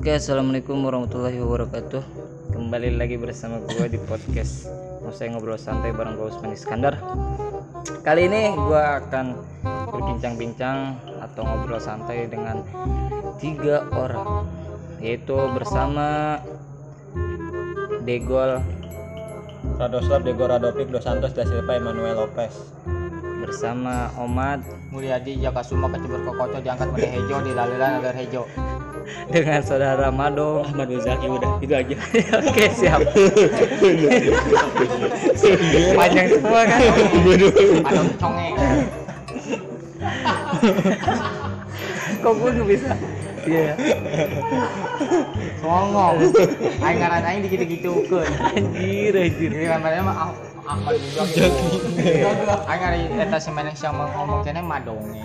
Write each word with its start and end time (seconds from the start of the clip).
Oke, 0.00 0.16
assalamualaikum 0.16 0.80
warahmatullahi 0.80 1.44
wabarakatuh. 1.44 2.00
Kembali 2.56 2.96
lagi 2.96 3.20
bersama 3.20 3.60
gue 3.68 3.84
di 3.84 4.00
podcast 4.08 4.72
mau 5.04 5.12
saya 5.12 5.36
ngobrol 5.36 5.60
santai 5.60 5.92
bareng 5.92 6.16
gue 6.16 6.24
Usman 6.24 6.56
Iskandar. 6.56 6.96
Kali 8.00 8.24
ini 8.24 8.48
gue 8.56 8.80
akan 8.80 9.36
berbincang-bincang 9.92 10.96
atau 11.20 11.44
ngobrol 11.44 11.76
santai 11.84 12.32
dengan 12.32 12.64
tiga 13.44 13.84
orang, 13.92 14.48
yaitu 15.04 15.36
bersama 15.52 16.40
Degol 18.08 18.56
Radoslav 19.76 20.24
Dego 20.24 20.48
Radovik 20.48 20.88
Dos 20.88 21.04
Santos 21.04 21.36
da 21.36 21.44
Silva 21.44 21.76
Emmanuel 21.76 22.24
Lopez 22.24 22.56
bersama 23.44 24.08
Omad 24.16 24.64
Mulyadi 24.96 25.36
Jaka 25.44 25.60
Suma 25.60 25.92
kecebur 25.92 26.24
kokoco 26.24 26.56
diangkat 26.64 26.88
pada 26.88 27.08
hejo 27.12 27.36
dilalilan 27.44 28.00
agar 28.00 28.16
hejo 28.16 28.48
dengan 29.34 29.60
saudara 29.62 30.08
Mado. 30.10 30.62
Ahmad 30.64 30.88
Muzaki 30.88 31.26
udah 31.26 31.52
itu 31.60 31.74
aja 31.74 31.96
Oke 32.44 32.64
siap. 32.72 33.00
Panjang 35.98 36.26
semua 36.30 36.62
kan. 36.66 36.80
ada 36.80 38.00
congeng 38.18 38.54
Kok 42.20 42.32
gue 42.36 42.50
nggak 42.52 42.68
bisa? 42.68 42.92
Iya. 43.40 43.72
songong 45.64 46.20
aing 46.84 46.98
ngaran 47.00 47.24
aing 47.24 47.40
digitu-gitu 47.40 48.04
ke 48.04 48.20
Anjir 48.52 49.16
anjir. 49.16 49.48
jadi 49.48 49.66
gambarnya 49.72 50.02
mah 50.04 50.16
Ah- 50.28 50.36
Ahmad 50.76 50.94
Muzaki 51.00 51.40
aing 52.68 52.80
ngari 52.84 53.00
eta 53.16 53.38
si 53.40 53.48
yang 53.80 53.96
ngomong 53.96 54.44
madonge 54.60 55.24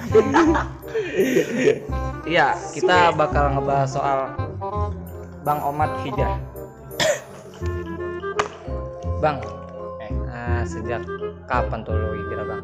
Iya, 2.26 2.58
kita 2.74 3.14
bakal 3.14 3.54
ngebahas 3.54 3.90
soal 3.90 4.20
Bang 5.46 5.62
Omad 5.62 5.94
Hijrah. 6.02 6.42
Bang, 9.22 9.38
eh 10.02 10.12
ah, 10.28 10.62
sejak 10.62 11.02
kapan 11.46 11.82
tuh 11.82 11.96
lo 11.96 12.14
hijrah 12.14 12.46
bang? 12.46 12.62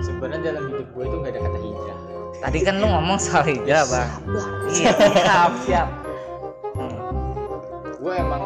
sebenarnya 0.00 0.54
dalam 0.54 0.64
hidup 0.70 0.86
gue 0.90 1.04
itu 1.04 1.16
gak 1.18 1.30
ada 1.30 1.40
kata 1.40 1.58
hijrah 1.60 1.98
Tadi 2.40 2.58
kan 2.62 2.74
lu 2.78 2.86
ngomong 2.86 3.18
soal 3.18 3.44
hijrah 3.44 3.84
bang. 3.84 4.10
Iya, 4.70 4.92
siap 4.94 5.50
siap. 5.66 5.88
Hmm. 6.72 6.96
gue 7.96 8.12
emang 8.14 8.42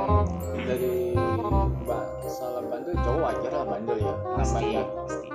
dari 0.64 1.12
salah 2.26 2.62
bandel 2.64 2.94
cowok 2.97 3.20
wajar 3.22 3.52
lah 3.52 3.66
bandel 3.69 3.97
ya 4.00 4.14
Pasti, 4.34 4.54
namanya 4.56 4.82
pasti. 5.04 5.28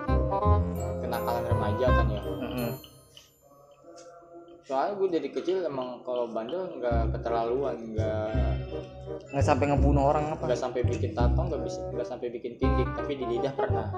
kenakalan 0.99 1.43
remaja 1.45 1.87
kan 1.87 2.05
ya 2.09 2.21
Mm-mm. 2.25 2.69
Soalnya 4.69 5.01
gue 5.01 5.07
dari 5.17 5.29
kecil 5.33 5.65
emang 5.65 6.05
kalau 6.05 6.29
bandel 6.29 6.69
nggak 6.77 7.17
keterlaluan 7.17 7.73
nggak 7.89 8.29
Nggak 9.33 9.45
sampai 9.45 9.65
ngebunuh 9.73 10.13
orang 10.13 10.29
apa? 10.29 10.45
nggak 10.45 10.61
sampai 10.61 10.85
bikin 10.85 11.17
tato 11.17 11.41
nggak 11.41 11.61
bisa 11.65 11.81
nggak 11.89 12.05
sampai 12.05 12.27
bikin 12.29 12.53
tindik 12.61 12.85
tapi 12.93 13.17
di 13.17 13.25
lidah 13.25 13.53
pernah. 13.57 13.89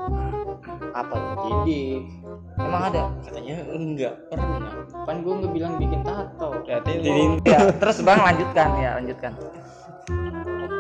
Apa 0.95 1.16
tindik. 1.44 2.08
Emang 2.55 2.83
ada? 2.88 3.11
katanya 3.27 3.55
enggak 3.67 4.16
pernah. 4.31 4.72
Kan 5.03 5.16
gue 5.27 5.33
nggak 5.44 5.52
bilang 5.52 5.73
bikin 5.75 6.02
tato. 6.08 6.49
Berarti 6.64 6.92
Jadi, 7.03 7.23
ya, 7.44 7.59
terus 7.75 7.97
bang 8.08 8.19
lanjutkan. 8.23 8.69
Ya 8.80 8.89
lanjutkan. 8.95 9.33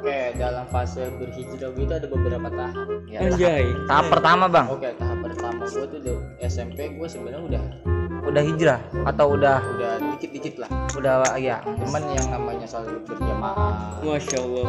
oke 0.01 0.19
dalam 0.39 0.65
fase 0.71 1.03
berhijrah 1.19 1.69
gue 1.75 1.83
itu 1.83 1.93
ada 1.99 2.07
beberapa 2.07 2.47
tahap. 2.47 2.87
Ya, 3.11 3.19
anjay. 3.27 3.67
tahap 3.91 4.05
pertama 4.07 4.47
bang, 4.47 4.65
oke 4.71 4.89
tahap 4.95 5.19
pertama 5.19 5.61
gue 5.67 5.85
tuh 5.85 5.99
di 5.99 6.13
SMP 6.47 6.95
gue 6.95 7.07
sebenarnya 7.11 7.43
udah 7.43 7.90
udah 8.25 8.43
hijrah? 8.43 8.79
Atau 9.05 9.37
udah 9.37 9.57
udah 9.77 9.93
dikit-dikit 10.15 10.61
lah. 10.61 10.69
Udah 10.97 11.37
ya? 11.37 11.61
cuman 11.85 12.03
yang 12.13 12.27
namanya 12.29 12.67
saling 12.69 13.01
berjamaah 13.05 14.01
masya 14.03 14.37
allah. 14.41 14.67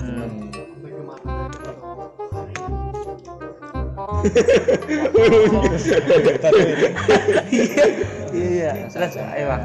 Hmm. 0.00 0.50
Iya, 8.34 8.90
terus 8.90 9.14
ayo 9.14 9.46
bang. 9.46 9.62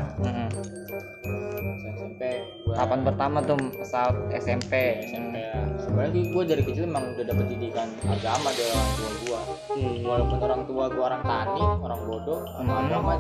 Tahapan 2.80 3.04
pertama 3.04 3.38
tuh 3.44 3.60
saat 3.84 4.16
SMP. 4.32 4.72
SMP 5.04 5.36
ya. 5.36 5.52
sebenarnya 5.78 6.22
gue 6.26 6.44
dari 6.46 6.64
kecil 6.64 6.84
emang 6.86 7.12
udah 7.12 7.26
dapet 7.26 7.46
didikan 7.50 7.92
agama 8.06 8.50
dari 8.50 8.72
orang 8.72 8.88
tua 9.20 9.40
gue 9.70 10.02
walaupun 10.02 10.38
orang 10.40 10.62
tua 10.64 10.84
gue 10.88 11.04
orang 11.04 11.22
tani 11.22 11.60
orang 11.78 12.00
bodoh 12.02 12.40
sama 12.50 12.72
Hmm. 12.72 12.84
agama 12.86 13.14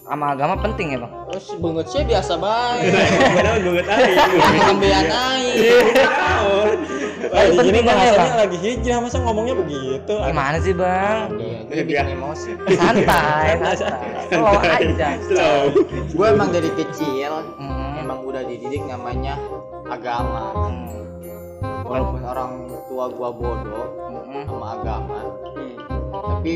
Sama 0.00 0.24
agama 0.30 0.54
penting 0.58 0.88
ya 0.90 0.98
bang. 0.98 1.12
terus 1.28 1.46
banget 1.54 1.86
sih 1.86 2.02
biasa 2.02 2.32
baik 2.34 2.82
padahal 3.36 3.58
gue 3.60 3.82
tahu 3.82 4.04
ngambilan 4.56 5.06
aing 5.06 5.56
Lagi 7.18 7.50
Penting 7.50 7.66
gini 7.66 7.80
banget, 7.82 7.92
bahasanya 8.08 8.24
Bang. 8.26 8.40
lagi 8.40 8.56
hijrah 8.58 8.98
masa 9.02 9.16
ngomongnya 9.20 9.54
begitu 9.58 10.14
Gimana 10.16 10.56
sih 10.58 10.72
bang? 10.72 11.26
iya 11.36 11.58
gue 11.66 11.82
bikin 11.84 12.06
emosi 12.10 12.50
Santai, 12.72 13.48
santai. 13.74 14.08
Slow 14.30 14.56
aja. 14.56 15.08
slow 15.20 15.60
gue 16.08 16.26
emang 16.26 16.48
dari 16.48 16.70
kecil 16.72 17.32
Mm-mm. 17.58 17.87
Emang 17.98 18.18
udah 18.22 18.42
dididik 18.42 18.82
namanya 18.82 19.34
agama 19.84 20.52
Mm. 20.68 20.86
walaupun 21.82 22.22
orang 22.22 22.52
tua 22.86 23.04
gue 23.08 23.30
bodoh 23.32 23.86
Mm-mm. 24.08 24.42
sama 24.44 24.66
agama 24.74 25.18
tapi 26.08 26.52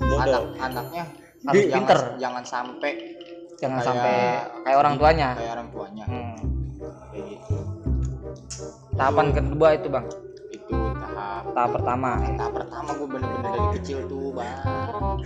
Bodoh. 0.00 0.18
anak-anaknya 0.18 1.04
harus 1.40 1.54
Bi- 1.56 1.66
jangan 1.66 1.78
pinter. 1.80 1.98
jangan 2.16 2.44
sampai 2.44 2.92
Jangan 3.56 3.76
Kayak- 3.76 3.88
sampai 3.92 4.14
kayak 4.64 4.78
orang 4.78 4.94
tuanya. 4.96 5.28
kayak 5.34 5.52
orang 5.52 5.68
tuanya 5.68 6.04
Hmm. 6.06 6.32
kayak 7.10 7.24
gitu 7.28 7.56
Tahapan 8.92 9.26
kedua 9.30 9.68
itu 9.74 9.88
bang. 9.88 10.06
Tahap 11.50 11.70
pertama. 11.72 12.10
ya. 12.18 12.28
tahap 12.36 12.52
pertama 12.54 12.90
gue 12.92 13.08
bener-bener 13.08 13.42
dari 13.46 13.68
kecil 13.76 13.98
tuh 14.06 14.28
bang 14.30 15.18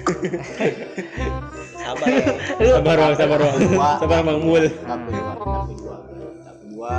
sabar 1.75 2.07
sabar 2.61 2.97
bang 2.97 3.13
sabar 3.15 3.39
bang 3.41 3.57
sabar 3.99 4.19
bang 4.21 4.39
mul 4.41 4.65
tahap 4.65 5.01
kedua 5.05 5.33
tahap 5.37 5.65
kedua 6.61 6.97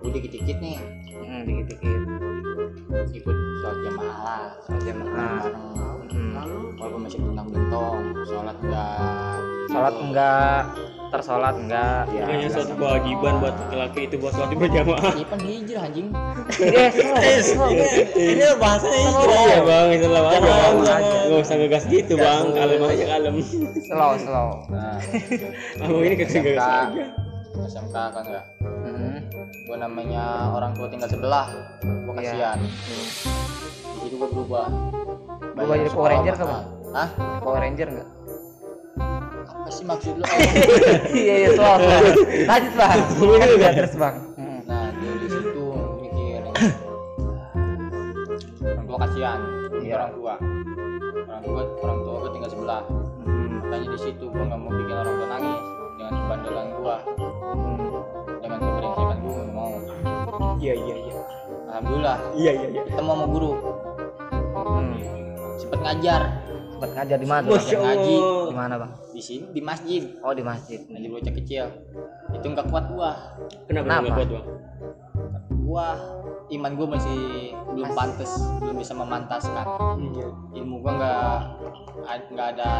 gue 0.00 0.10
dikit-dikit 0.12 0.58
nih 0.58 0.78
Hmm, 1.22 1.48
dikit-dikit. 1.48 2.00
ikut 3.14 3.36
sholat 3.56 3.78
jamaah 3.80 4.18
lah 4.20 4.42
Sholat 4.60 4.82
jamaah. 4.84 5.08
bareng 5.40 5.60
Hmm. 6.12 6.76
walaupun 6.76 7.00
masih 7.02 7.18
bentang 7.22 7.48
bentong 7.48 7.98
sholat 8.22 8.56
enggak 8.58 8.98
Sholat 9.64 9.94
Gitu. 9.94 10.04
Tersolat 11.12 11.54
enggak. 11.54 12.08
Ya, 12.08 12.24
Makanya 12.24 12.48
suatu 12.50 12.72
kewajiban 12.72 13.34
buat 13.38 13.54
laki-laki 13.54 14.00
itu 14.02 14.16
buat 14.16 14.32
sholat 14.32 14.56
berjamaah. 14.56 15.12
Ini 15.12 15.24
kan 15.28 15.38
hijrah 15.38 15.82
anjing 15.84 16.08
Eh, 17.20 17.38
slow, 17.38 17.68
slow. 17.68 18.08
ini 18.14 18.42
bahasanya 18.56 18.98
hijrah 19.04 19.42
ya 19.44 19.60
bang 19.60 19.86
aja 19.90 20.06
Slow 20.08 20.24
bang. 20.24 20.74
Nggak 21.22 21.38
usah 21.38 21.54
ngegas 21.54 21.84
gitu 21.86 22.14
bang. 22.16 22.44
kalem 22.50 22.80
aja 22.82 23.04
kalem. 23.06 23.34
Slow, 23.82 24.10
slow. 24.16 24.48
nah. 24.68 24.96
Kamu 25.78 26.00
ini 26.00 26.14
kagak 26.14 26.30
SMK 26.30 26.40
ngegas. 26.40 26.64
Aja 26.64 27.04
SMK 27.62 27.96
kan 28.08 28.24
ya? 28.26 28.42
Hmm. 28.82 29.18
gue 29.62 29.76
namanya 29.78 30.24
orang 30.50 30.72
tua 30.72 30.88
tinggal 30.88 31.06
sebelah. 31.06 31.46
Gue 31.82 32.12
Iya. 32.18 32.56
kasihan. 32.56 32.58
Di 32.58 34.00
situ 34.02 34.16
gue 34.16 34.28
berubah. 34.28 34.66
Berubah 35.52 35.74
jadi 35.76 35.90
Power 35.90 36.10
Ranger 36.10 36.34
kan. 36.34 36.48
Hah? 36.90 37.08
Power 37.38 37.58
Ranger 37.58 37.88
enggak? 37.88 38.08
Sih 39.72 39.84
maksud 39.84 40.14
lu 40.14 40.24
iya, 41.14 41.34
iya, 41.38 41.48
slow, 41.52 41.76
slow. 41.76 42.00
Lanjut 42.44 42.72
bang. 42.74 42.98
Lanjut, 43.18 43.72
terus 43.74 43.94
bang. 43.96 44.14
Hmm. 44.36 44.58
nah 44.64 44.86
dari 44.92 45.26
situ 45.26 45.64
mikir 45.98 46.40
orang 48.62 48.84
tua 48.84 48.98
kasihan 49.00 49.40
Iya. 49.82 49.94
orang 49.98 50.12
tua 50.14 50.34
orang 51.26 51.42
tua 51.42 51.62
orang 51.82 51.98
tua 52.00 52.14
gue 52.18 52.30
tinggal 52.32 52.50
sebelah 52.50 52.82
Hmm. 53.22 53.48
makanya 53.60 53.86
di 53.88 54.00
situ 54.00 54.24
gue 54.26 54.42
nggak 54.42 54.58
mau 54.58 54.70
bikin 54.70 54.94
orang 54.94 55.14
tua 55.14 55.28
nangis 55.28 55.62
dengan 55.96 56.12
kebandelan 56.18 56.66
gue 56.72 56.96
Hmm. 57.52 57.78
dengan 58.38 58.58
keberengsekan 58.60 59.16
gue 59.18 59.32
nggak 59.32 59.50
mau 59.50 59.72
iya 60.58 60.74
iya 60.74 60.96
iya 61.00 61.16
alhamdulillah 61.68 62.16
iya 62.34 62.50
iya 62.52 62.68
iya 62.70 62.82
ketemu 62.84 63.08
sama 63.10 63.26
guru 63.26 63.52
Hmm. 64.52 64.94
sempet 65.56 65.80
ngajar 65.80 66.20
Sempet 66.82 66.98
ngajar 66.98 67.14
di 67.16 67.28
mana? 67.30 67.46
Masya 67.46 67.62
Bang? 67.72 67.84
ngaji. 67.86 68.16
Di 68.42 68.54
mana 68.58 68.74
bang? 68.74 68.92
di 69.12 69.20
sini 69.20 69.44
di 69.52 69.60
masjid 69.60 70.02
Oh 70.18 70.32
di 70.32 70.42
masjid. 70.42 70.82
ngaji 70.82 71.06
bocah 71.06 71.34
kecil 71.36 71.64
itu 72.32 72.46
nggak 72.48 72.66
kuat 72.66 72.90
gua 72.90 73.12
kenapa 73.68 73.86
Kenapa? 74.02 74.08
kuat 74.10 74.28
bang 74.32 74.46
gua 75.62 75.86
iman 76.50 76.70
gua 76.74 76.86
masih 76.90 77.18
belum 77.70 77.86
Mas- 77.86 77.94
pantas 77.94 78.32
belum 78.58 78.74
bisa 78.74 78.92
memantaskan 78.96 79.66
Iya. 80.10 80.26
ilmu 80.58 80.74
gua 80.80 80.92
nggak 80.96 81.38
nggak 82.32 82.46
ada 82.56 82.70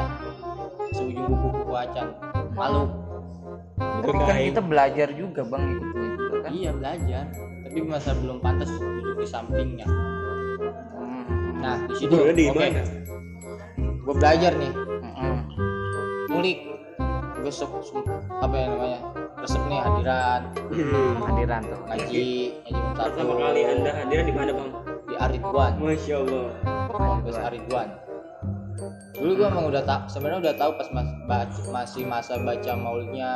seujung 0.90 1.30
kuku 1.30 1.48
kuku 1.54 1.72
acan 1.76 2.06
malu 2.50 2.90
Tapi 3.76 4.18
kan 4.18 4.36
kita 4.42 4.62
belajar 4.62 5.08
juga 5.12 5.40
bang 5.44 5.62
ikut 5.70 5.86
itu 5.94 6.36
kan. 6.40 6.50
iya 6.50 6.70
belajar 6.72 7.24
tapi 7.62 7.78
masa 7.84 8.10
belum 8.16 8.40
pantas 8.40 8.72
duduk 8.72 9.20
di 9.20 9.28
sampingnya 9.28 9.86
Hmm. 10.92 11.60
nah 11.60 11.76
di 11.84 11.94
situ 11.94 12.10
oke 12.10 12.32
mana? 12.50 12.82
Gua 14.02 14.14
belajar 14.18 14.52
nih. 14.58 14.72
Hmm. 15.02 15.40
ngulik. 16.32 16.58
Gue 17.42 17.50
apa 18.38 18.54
ya 18.54 18.66
namanya 18.70 19.00
resep 19.42 19.62
nih 19.66 19.80
hadiran. 19.82 20.40
Hadiran 21.26 21.60
tuh. 21.66 21.80
Ngaji 21.90 22.26
ngaji 22.62 22.80
satu 22.94 23.10
pertama 23.18 23.34
kali 23.34 23.60
anda 23.66 23.90
hadiran 23.90 24.24
di 24.30 24.34
mana 24.34 24.50
bang? 24.54 24.70
Di 25.10 25.14
Aridwan. 25.18 25.72
Masya 25.82 26.14
allah. 26.22 26.46
Terus 27.26 27.38
Aridwan. 27.42 27.88
Dulu 29.18 29.32
gue 29.38 29.46
emang 29.46 29.66
udah 29.70 29.82
tak 29.82 30.00
sebenarnya 30.10 30.50
udah 30.50 30.54
tahu 30.58 30.70
pas 30.74 30.88
mas, 30.90 31.08
baca- 31.26 31.66
masih 31.70 32.02
masa 32.06 32.34
baca 32.42 32.72
maulidnya 32.74 33.30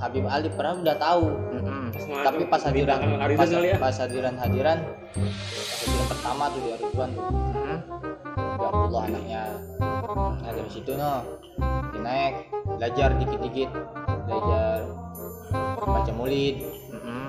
Habib 0.00 0.24
Ali 0.28 0.48
pernah 0.52 0.76
udah 0.76 0.96
tahu. 0.96 1.24
Mm-mm. 1.54 1.82
tapi 2.20 2.44
pas 2.44 2.60
hadiran 2.60 3.00
pas, 3.32 3.48
ya? 3.48 3.76
pas 3.80 3.96
hadiran 3.96 4.34
hadiran 4.36 4.78
pas 4.84 5.80
hadiran 5.80 6.06
pertama 6.10 6.44
tuh 6.52 6.60
di 6.60 6.70
Aridwan 6.76 7.08
tuh. 7.12 7.24
Mm-mm. 7.24 7.78
udah 8.60 8.70
Allah 8.72 9.02
anaknya 9.08 9.42
nah 10.12 10.50
dari 10.52 10.70
situ 10.70 10.92
no. 10.94 11.24
Dinaik 11.94 12.34
belajar 12.76 13.16
dikit-dikit. 13.16 13.70
Belajar 14.24 14.84
baca 15.84 16.12
maulid 16.16 16.64
Mm-mm. 16.90 17.28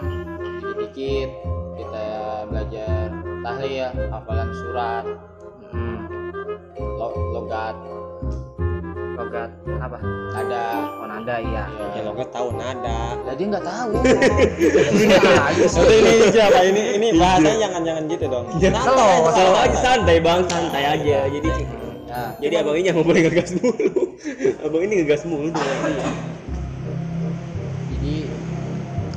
dikit-dikit 0.60 1.30
kita 1.76 2.08
belajar 2.48 3.12
tahlil 3.44 3.88
hafalan 4.10 4.50
surat 4.56 5.04
Mm-mm. 5.72 5.98
lo- 7.00 7.20
logat. 7.36 7.76
Logat 9.16 9.52
apa? 9.80 9.98
Ada 10.36 10.64
oh 11.00 11.08
nada 11.08 11.36
iya. 11.40 11.64
Ya 11.96 12.02
lo 12.04 12.12
nggak 12.16 12.32
tahu 12.32 12.52
nada 12.60 13.16
jadi 13.32 13.44
nggak 13.56 13.64
tahu 13.64 13.92
Nanti 15.76 15.96
ini 15.96 16.14
siapa? 16.32 16.60
Ini 16.68 16.82
ini 17.00 17.08
bahasanya 17.16 17.60
jangan 17.64 17.82
jangan 17.88 18.04
gitu 18.12 18.26
dong. 18.28 18.46
Slow 18.60 19.32
kalau 19.32 19.56
aja 19.56 19.78
santai 19.80 20.18
bang 20.20 20.42
santai 20.52 20.84
aja. 20.84 21.20
Jadi 21.32 21.50
nah 22.16 22.32
jadi 22.40 22.64
abang 22.64 22.80
ini 22.80 22.88
yang 22.88 23.04
boleh 23.04 23.28
ngegas 23.28 23.52
mulu. 23.60 24.16
Abang 24.64 24.82
ini 24.88 25.04
ngegas 25.04 25.28
mulu. 25.28 25.52
Tuh 25.52 25.64
jadi 27.92 28.16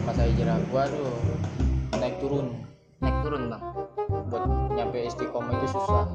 masa 0.02 0.26
hijrah 0.26 0.58
gua 0.74 0.90
tuh 0.90 1.14
naik 2.02 2.18
turun. 2.18 2.58
Naik 2.98 3.16
turun 3.22 3.54
bang? 3.54 3.62
Buat 4.26 4.44
nyampe 4.74 4.98
istiqomah 5.06 5.54
itu 5.62 5.66
susah. 5.78 6.10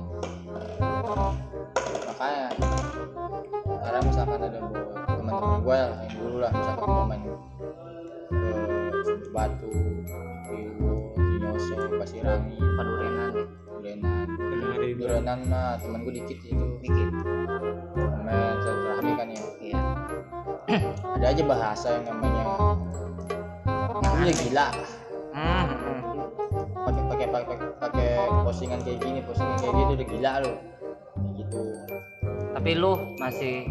Makanya 2.11 2.51
sekarang 3.63 4.03
misalkan 4.03 4.39
ada 4.43 4.59
teman-teman 5.07 5.59
gue 5.63 5.75
yang 5.75 5.93
dulu 6.19 6.37
lah 6.43 6.51
misalkan 6.51 6.87
gue 6.87 7.05
main 7.07 7.21
ke 7.23 7.35
Sumber 9.03 9.29
Batu 9.31 9.71
Priwo 10.47 10.91
Kinyoso 11.15 11.75
Pasirangi 11.99 12.57
padurenan 12.59 13.33
Durenan. 13.83 14.27
Durenan 14.95 15.39
mah 15.51 15.75
temen 15.75 16.07
gue 16.07 16.13
dikit 16.23 16.39
itu. 16.39 16.65
Dikit. 16.79 17.11
Main 18.23 18.55
silaturahmi 18.63 19.11
kan 19.19 19.27
ya. 19.27 19.43
Iya. 19.59 19.79
Ada 21.19 21.25
aja 21.35 21.43
bahasa 21.43 21.87
yang 21.99 22.05
namanya. 22.07 22.43
Itu 23.99 24.23
udah 24.23 24.37
gila. 24.39 24.67
Mm, 25.33 25.65
mm. 25.67 25.99
pakai 26.87 27.03
pakai 27.09 27.27
pakai 27.27 27.55
pakai 27.81 28.09
postingan 28.45 28.79
kayak 28.85 29.01
gini 29.01 29.19
postingan 29.25 29.57
kayak 29.59 29.73
gitu 29.75 29.91
udah 29.99 30.07
gila 30.07 30.31
lo 30.39 30.53
gitu. 31.35 31.61
Tapi 32.55 32.69
lu 32.79 32.91
masih 33.19 33.67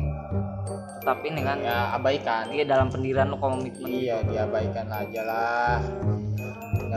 tetap 1.01 1.25
ini 1.25 1.41
kan? 1.41 1.57
Ya 1.65 1.97
abaikan. 1.97 2.53
Iya 2.53 2.65
dalam 2.69 2.93
pendirian 2.93 3.33
lu 3.33 3.41
komitmen 3.41 3.89
iya 3.89 4.21
diabaikan 4.29 4.93
aja 4.93 5.21
lah. 5.25 5.81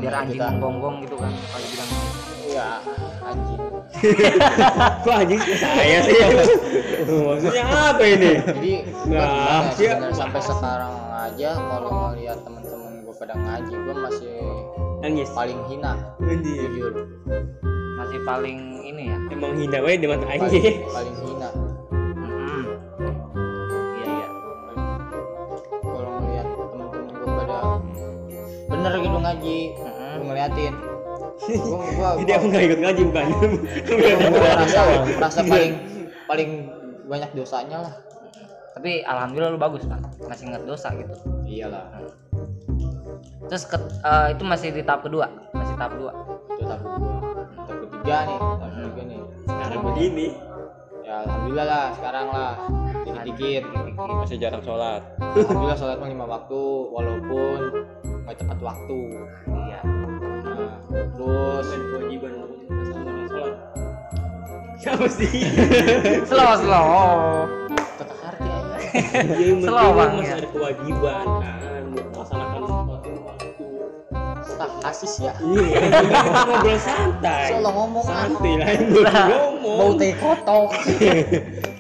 Biar 0.03 0.27
anjing 0.27 0.43
menggonggong 0.43 1.07
gitu 1.07 1.15
kan 1.15 1.31
kalau 1.31 1.67
bilang 1.71 1.91
iya 2.55 2.79
anjing. 3.25 3.61
Kok 5.03 5.11
anjing? 5.13 5.41
Saya 5.59 5.97
sih. 6.07 6.15
Maksudnya 7.03 7.63
apa 7.67 8.03
ini? 8.07 8.31
Jadi 8.39 8.73
Nah, 9.11 9.69
ya, 9.75 9.99
sampai 10.15 10.39
sekarang 10.39 10.95
aja 11.11 11.49
kalau 11.59 11.91
ngeliat 12.15 12.39
temen-temen 12.41 13.03
gue 13.03 13.15
pada 13.19 13.35
ngaji 13.35 13.73
gue 13.75 13.95
masih 13.99 14.35
nangis. 15.03 15.29
paling 15.35 15.59
hina. 15.67 15.93
Anjir. 16.23 16.55
jujur. 16.71 16.93
Masih 17.99 18.19
paling 18.23 18.57
ini 18.83 19.03
ya? 19.11 19.17
Emang 19.35 19.53
hina 19.59 19.77
wae 19.83 19.99
di 19.99 20.07
mata 20.07 20.23
paling, 20.23 20.41
anjing. 20.47 20.75
paling 20.87 21.15
hina. 21.27 21.49
Mm-mm. 22.15 22.63
iya 23.99 24.07
iya. 24.07 24.27
Kalau 25.83 26.11
ngeliat 26.23 26.47
temen-temen 26.47 27.11
gue 27.11 27.29
pada 27.35 27.59
bener 28.65 28.93
gitu 28.97 29.17
ngaji 29.19 29.57
Mm-mm. 29.75 30.11
gue 30.15 30.25
ngeliatin. 30.25 30.73
gue 30.73 30.87
gue 30.87 30.94
jadi 32.23 32.31
aku 32.39 32.45
nggak 32.47 32.63
ikut 32.63 32.79
ngaji 32.79 33.01
bukan? 33.11 33.25
Gue 33.83 34.29
merasa 34.31 34.81
merasa 35.19 35.39
paling 35.43 35.73
paling 36.25 36.49
banyak 37.05 37.29
dosanya 37.35 37.77
lah. 37.85 37.93
Tapi 38.75 39.03
alhamdulillah 39.03 39.51
lu 39.55 39.59
bagus 39.59 39.83
kan 39.87 40.03
masih 40.27 40.51
ingat 40.51 40.63
dosa 40.63 40.91
gitu. 40.95 41.15
Iyalah. 41.43 41.91
Terus 43.45 43.63
ke- 43.69 43.91
eh, 44.03 44.27
itu 44.35 44.43
masih 44.43 44.73
di 44.73 44.81
tahap 44.81 45.05
kedua 45.05 45.29
masih 45.53 45.75
tahap 45.77 45.93
dua. 45.95 46.11
Itu 46.55 46.63
tahap 46.65 46.81
kedua. 46.81 47.15
Tahap 47.55 47.77
ketiga 47.83 48.17
nih 48.25 48.37
tahap 48.39 48.71
ketiga 48.73 49.01
nih. 49.05 49.19
Sekarang 49.45 49.79
begini. 49.91 50.27
Ya 51.05 51.15
alhamdulillah 51.21 51.67
lah 51.69 51.85
sekarang 51.93 52.27
lah. 52.33 52.53
Dikit-dikit. 53.05 53.63
Masih 53.95 54.37
jarang 54.41 54.63
sholat. 54.65 55.01
Alhamdulillah 55.21 55.77
sholat 55.77 55.97
mah 56.01 56.09
lima 56.09 56.25
waktu 56.25 56.61
walaupun 56.89 57.59
nggak 58.25 58.41
tepat 58.41 58.57
waktu 58.57 58.99
terus 61.15 61.67
kewajiban 61.71 62.31
sama 62.35 62.55
sholat 63.31 63.55
siapa 64.75 65.07
sih? 65.09 65.31
Slow 66.29 66.51
slow. 66.61 66.87
Tetap 67.73 68.17
hati 68.21 68.47
aja 68.47 68.75
ya 68.93 69.21
yang 69.41 69.59
Slow, 69.63 69.89
penting 69.89 69.97
Bang, 69.97 70.11
masih 70.13 70.27
ya. 70.29 70.35
ada 70.37 70.47
kewajiban 70.53 71.25
kan? 71.41 71.83
Melaksanakan 71.95 72.59
sesuatu 72.61 73.09
waktu. 73.25 73.65
Tak 74.55 74.71
asis 74.87 75.13
ya? 75.19 75.33
Iya. 75.41 75.79
Ngobrol 76.47 76.77
santai. 76.79 77.49
Salah 77.49 77.73
ngomong 77.73 78.03
santai 78.05 78.53
lah 78.61 79.25
ngomong. 79.31 79.77
bau 79.79 79.91
teh 79.97 80.11
kotok. 80.19 80.69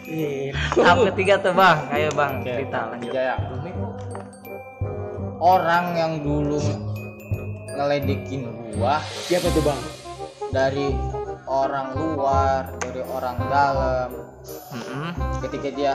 Iya. 0.05 0.51
tahap 0.73 0.97
ketiga 1.13 1.33
tuh 1.43 1.53
bang. 1.53 1.77
Ayo 1.91 2.09
bang 2.15 2.33
cerita 2.41 2.79
lanjut. 2.89 3.11
Ya 3.13 3.35
orang 5.45 5.85
yang 5.93 6.13
dulu 6.23 6.57
ngeledekin 7.75 8.41
gua. 8.75 9.03
Siapa 9.03 9.47
tuh 9.51 9.63
bang? 9.63 9.81
Dari 10.49 10.87
orang 11.45 11.87
luar 11.93 12.73
dari 12.81 13.01
orang 13.05 13.37
dalam. 13.51 14.09
Mm-mm. 14.45 15.09
ketika 15.41 15.73
dia 15.73 15.93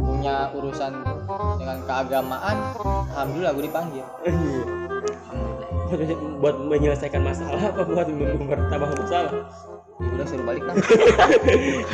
punya 0.00 0.48
urusan 0.56 1.04
dengan 1.60 1.84
keagamaan 1.84 2.56
alhamdulillah 3.12 3.52
gue 3.52 3.64
dipanggil. 3.68 4.06
Iya. 4.24 4.64
buat 6.40 6.56
menyelesaikan 6.64 7.20
masalah 7.20 7.60
apa 7.60 7.84
buat 7.84 8.08
mempertambah 8.08 8.88
masalah? 9.04 9.32
Ya 10.00 10.10
udah 10.10 10.26
suruh 10.26 10.42
balik 10.42 10.64
lah 10.66 10.74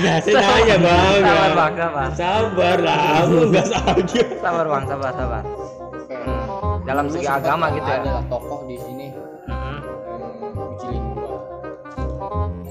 ya 0.00 0.14
saya 0.24 0.40
nanya 0.40 0.76
bang. 0.80 1.20
sabar 1.20 1.50
bang 1.52 1.72
sabar. 1.76 2.08
Sabar 2.16 2.76
lah 2.80 2.98
aku 3.20 3.36
nggak 3.50 3.66
saja 3.66 4.20
sabar 4.40 4.66
bang 4.70 4.84
sabar 4.88 5.12
sabar. 5.12 5.42
Hmm. 6.10 6.82
dalam 6.84 7.06
segi 7.06 7.28
agama 7.28 7.70
gitu 7.72 7.86
ya. 7.86 7.98
ada 8.02 8.10
lah 8.18 8.24
tokoh 8.26 8.66
di 8.66 8.76
sini 8.78 8.99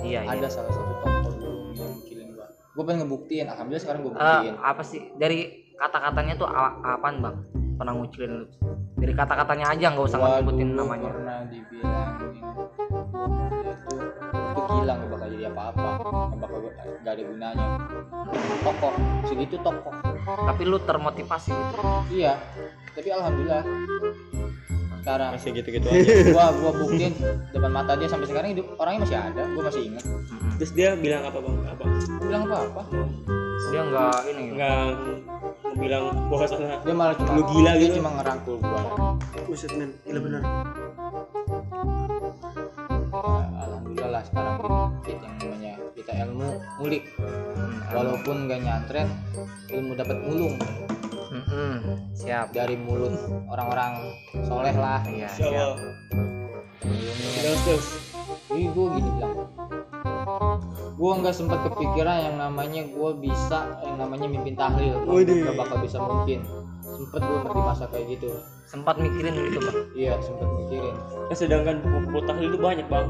iya 0.09 0.19
iya. 0.25 0.31
Ada 0.35 0.47
salah 0.49 0.71
satu 0.71 0.93
tokoh 0.97 1.31
dulu 1.31 1.49
yang 1.71 1.89
ngucilin 1.93 2.27
gua. 2.33 2.47
Gua 2.73 2.83
pengen 2.83 2.99
ngebuktiin 3.03 3.45
alhamdulillah 3.45 3.83
sekarang 3.83 4.01
gua 4.01 4.11
Eh, 4.11 4.17
buktiin. 4.17 4.55
apa 4.59 4.81
sih? 4.83 5.01
Dari 5.13 5.39
kata-katanya 5.75 6.33
tuh 6.35 6.47
apaan 6.49 7.15
bang? 7.19 7.35
Pernah 7.77 7.93
ngucilin 7.95 8.31
lu? 8.35 8.45
Dari 8.99 9.13
kata-katanya 9.13 9.65
aja 9.71 9.85
nggak 9.89 10.05
usah 10.05 10.19
dulu 10.19 10.69
namanya. 10.75 11.09
pernah 11.09 11.37
dia 11.47 11.63
itu 11.63 11.75
itu 14.49 14.61
gila 14.67 14.91
nggak 14.93 15.09
bakal 15.09 15.27
jadi 15.29 15.45
apa-apa. 15.47 15.89
Nggak 16.29 16.39
bakal 16.41 16.57
gak 16.99 17.13
ada 17.15 17.23
gunanya. 17.23 17.65
Tokoh 18.59 18.93
segitu 19.23 19.55
tokoh. 19.61 19.93
Tapi 20.25 20.61
lu 20.63 20.77
termotivasi 20.79 21.53
gitu. 21.53 21.79
Iya 22.11 22.33
tapi 22.91 23.09
alhamdulillah 23.09 23.63
sekarang. 25.01 25.31
Masih 25.35 25.49
gitu-gitu 25.55 25.87
aja. 25.87 26.13
gua 26.35 26.45
gua 26.59 26.71
buktiin 26.75 27.13
depan 27.55 27.71
mata 27.71 27.93
dia 27.95 28.07
sampai 28.11 28.27
sekarang 28.27 28.49
hidup 28.53 28.65
orangnya 28.77 28.99
masih 29.07 29.17
ada 29.17 29.41
gua 29.55 29.63
masih 29.71 29.81
ingat. 29.87 30.03
Terus 30.59 30.71
dia 30.75 30.89
bilang 30.99 31.23
apa 31.25 31.37
bang? 31.39 31.55
Apa? 31.71 31.83
Bilang 32.23 32.41
apa 32.47 32.57
apa 32.67 32.81
dia 33.69 33.81
nggak 33.85 34.17
ini 34.33 34.43
nggak. 34.57 34.85
Bilang 35.79 36.03
bahwasanya 36.27 36.81
dia 36.83 36.95
malah 36.97 37.15
cuma 37.15 37.31
Lu 37.37 37.43
gila 37.47 37.71
dia 37.77 37.87
gitu. 37.87 37.95
cuma 38.01 38.09
ngerangkul 38.19 38.55
gua. 38.59 38.81
Buset 39.47 39.71
men. 39.77 39.89
Gila 40.03 40.19
bener. 40.19 40.41
Ya, 43.09 43.47
alhamdulillah 43.65 44.09
lah 44.09 44.23
sekarang 44.25 44.55
kita 45.05 45.25
yang 45.25 45.37
namanya 45.39 45.73
kita 45.95 46.11
ilmu 46.27 46.49
ngulik. 46.81 47.03
Hmm, 47.17 47.77
walaupun 47.89 48.35
gak 48.47 48.61
nyantren 48.61 49.07
ilmu 49.69 49.93
dapat 49.97 50.17
mulung 50.21 50.55
Mm-mm. 51.47 51.73
siap. 52.11 52.51
Dari 52.51 52.75
mulut 52.75 53.15
orang-orang 53.47 53.93
soleh 54.43 54.75
lah. 54.75 54.99
Iya 55.07 55.29
Insya 55.31 55.45
siap. 55.47 55.75
Terus 57.39 57.59
terus. 57.63 57.87
Jadi 58.49 58.65
gue 58.67 58.85
gini 58.99 59.09
bilang. 59.15 59.47
Gue 60.99 61.11
nggak 61.23 61.35
sempat 61.35 61.63
kepikiran 61.71 62.17
yang 62.27 62.35
namanya 62.35 62.83
gue 62.83 63.11
bisa 63.23 63.79
Yang 63.87 63.97
namanya 64.03 64.27
mimpin 64.27 64.55
tahlil. 64.59 64.99
Gua 65.07 65.23
Waduh. 65.23 65.37
Gak 65.47 65.55
bakal 65.55 65.77
bisa 65.79 65.97
mungkin. 66.03 66.39
Sempet 66.83 67.21
gue 67.23 67.39
di 67.55 67.63
masa 67.63 67.85
kayak 67.87 68.05
gitu. 68.19 68.29
Sempat 68.67 68.99
mikirin 68.99 69.33
gitu 69.49 69.59
bang? 69.63 69.77
Iya 69.95 70.13
sempet 70.19 70.45
mikirin. 70.45 70.95
Nah, 70.99 71.35
sedangkan 71.37 71.75
buku-buku 71.81 72.19
tahlil 72.27 72.47
itu 72.51 72.59
banyak 72.59 72.87
bang 72.91 73.07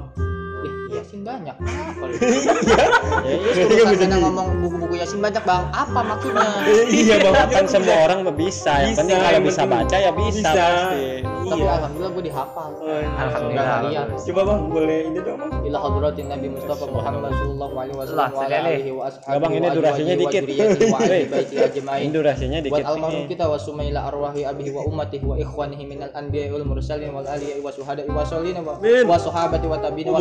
Ih, 0.60 0.74
Yasin 1.00 1.22
banyak 1.24 1.56
apa 1.64 2.04
lu? 2.04 2.14
ya, 2.18 3.64
iya, 3.70 3.84
bukan 3.86 3.96
karena 3.96 4.18
ngomong 4.20 4.48
buku-buku 4.60 4.96
Yasin 5.00 5.20
banyak 5.22 5.44
bang. 5.46 5.64
Apa 5.72 6.00
maksudnya? 6.04 6.48
iya 7.02 7.16
bang 7.22 7.36
kan 7.48 7.66
semua 7.70 7.96
orang 8.10 8.26
mah 8.26 8.36
bisa 8.36 8.74
yang 8.84 8.92
Bisa, 8.92 9.00
penting 9.06 9.18
kalau 9.22 9.42
bisa 9.46 9.62
baca 9.70 9.96
ya 9.96 10.12
bisa, 10.12 10.30
bisa. 10.30 10.52
pasti 10.52 11.50
Tapi 11.50 11.62
iya 11.62 11.72
alhamdulillah 11.82 12.12
gue 12.14 12.24
dihafal. 12.30 12.70
Oh, 12.78 12.86
iya. 12.86 13.10
Alhamdulillah. 13.10 14.06
Coba 14.20 14.42
bang 14.46 14.60
boleh 14.70 14.98
ini 15.10 15.20
dong 15.24 15.38
bang 15.40 15.52
Ila 15.70 15.78
hadratin 15.82 16.26
Nabi 16.30 16.48
Mustafa 16.54 16.86
Muhammad 16.90 17.32
sallallahu 17.34 17.76
alaihi 17.80 17.98
wasallam 17.98 18.30
wa 18.30 18.44
alihi 18.46 18.92
wa 18.94 19.04
ashabihi 19.10 19.40
Bang, 19.40 19.54
ini 19.56 19.68
durasinya 19.72 20.16
dikit. 20.20 20.44
ini 22.04 22.10
durasinya 22.12 22.60
dikit 22.60 22.74
Buat 22.84 22.90
almarhum 22.92 23.24
kita 23.30 23.46
wa 23.48 23.58
sumaila 23.58 24.00
arwahi 24.10 24.42
abihi 24.46 24.72
wa 24.74 24.82
ummatihi 24.90 25.26
wa 25.26 25.36
ikhwanihi 25.40 25.84
minal 25.88 26.12
anbiya'i 26.14 26.52
wal 26.54 26.66
mursalin 26.68 27.10
wal 27.16 27.26
aliya'i 27.26 27.62
wa 27.64 27.72
syuhada'i 27.72 28.10
wa 28.10 28.26
Amin. 28.26 29.06
wa 29.08 29.18
sahabati 29.18 29.66
wa 29.70 29.78
tabi'in 29.80 30.10
wa 30.12 30.20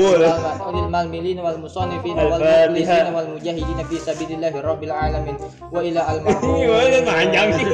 Wal 3.09 3.27
mujahidin 3.31 3.79
fi 3.85 3.97
sabilillahi 3.97 4.59
rabbil 4.61 4.93
alamin 4.93 5.37
wa 5.69 5.81
ila 5.81 6.01
almarhum 6.07 6.55
Wah, 6.69 7.03
panjang 7.03 7.49
sih. 7.55 7.67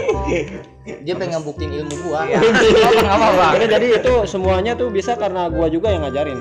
Dia 1.00 1.14
pengen 1.16 1.40
buktiin 1.40 1.72
ilmu 1.74 1.94
gua. 2.04 2.28
Iya. 2.28 2.38
apa 2.38 3.08
apa 3.08 3.28
bang 3.32 3.52
Jadi, 3.56 3.66
jadi 3.72 3.86
itu 3.98 4.14
semuanya 4.28 4.72
tuh 4.76 4.88
bisa 4.88 5.16
karena 5.16 5.48
gua 5.48 5.66
juga 5.66 5.88
yang 5.90 6.04
ngajarin. 6.04 6.38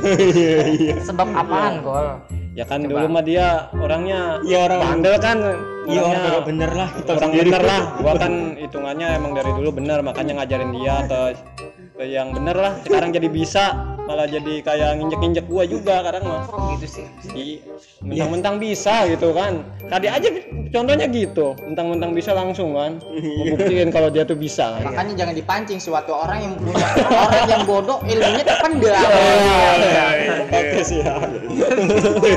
Sebab 1.07 1.27
apaan 1.31 1.79
gol? 1.79 2.07
Ya 2.53 2.63
kan 2.63 2.85
Coba. 2.85 3.01
dulu 3.01 3.05
mah 3.09 3.23
dia 3.23 3.45
orangnya 3.73 4.37
Iya, 4.45 4.57
orang- 4.67 4.81
bandel 4.83 5.15
kan. 5.17 5.37
Iya 5.83 5.99
orang 5.99 6.47
bener 6.47 6.71
lah 6.71 6.89
kita 6.93 7.09
orang 7.11 7.23
sendiri. 7.27 7.49
bener 7.49 7.63
lah. 7.65 7.81
Gua 7.97 8.13
kan 8.15 8.33
hitungannya 8.55 9.07
emang 9.13 9.31
dari 9.33 9.51
dulu 9.51 9.69
bener 9.73 9.99
makanya 9.99 10.33
ngajarin 10.37 10.71
dia 10.71 10.95
ke 11.03 11.19
yang 12.03 12.31
bener 12.31 12.55
lah. 12.55 12.73
Sekarang 12.83 13.09
jadi 13.09 13.27
bisa 13.27 13.92
malah 14.03 14.25
jadi 14.25 14.59
kayak 14.59 14.99
nginjek-nginjek 14.99 15.45
gua 15.45 15.63
juga 15.63 16.03
kadang 16.03 16.23
mah 16.23 16.43
gitu 16.75 16.87
sih 16.89 17.05
Iya, 17.23 17.63
mentang-mentang 18.03 18.55
bisa 18.59 19.07
gitu 19.07 19.31
kan. 19.31 19.63
Tadi 19.81 20.05
aja 20.05 20.27
contohnya 20.69 21.07
gitu, 21.07 21.55
mentang-mentang 21.57 22.11
bisa 22.11 22.29
langsung 22.31 22.75
kan. 22.75 22.99
Gua 22.99 23.55
buktiin 23.55 23.89
kalau 23.89 24.07
dia 24.07 24.21
tuh 24.21 24.35
bisa. 24.35 24.75
kan. 24.75 24.91
makanya 24.91 25.13
jangan 25.17 25.33
dipancing 25.33 25.79
suatu 25.79 26.11
orang 26.13 26.39
yang 26.41 26.53
punya 26.55 26.85
orang 27.09 27.43
yang 27.47 27.61
bodoh 27.63 27.97
ilmunya 28.03 28.43
terpendam 28.43 29.07
Bagus 30.51 30.89
ya. 30.91 31.13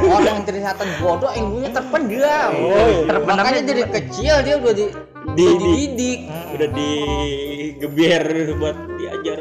orang 0.06 0.32
yang 0.32 0.44
kelihatan 0.44 0.88
bodoh 0.98 1.30
ilmunya 1.30 1.70
terpendam 1.70 2.50
Oh, 2.56 2.88
iya. 3.04 3.18
Makanya 3.20 3.60
dari 3.64 3.82
kecil 3.90 4.34
dia 4.42 4.54
udah 4.56 4.72
di, 4.72 4.86
Di- 5.34 5.56
dididik 5.58 6.20
udah 6.54 6.68
digeber 6.70 8.24
buat 8.56 8.76
diajar 8.96 9.38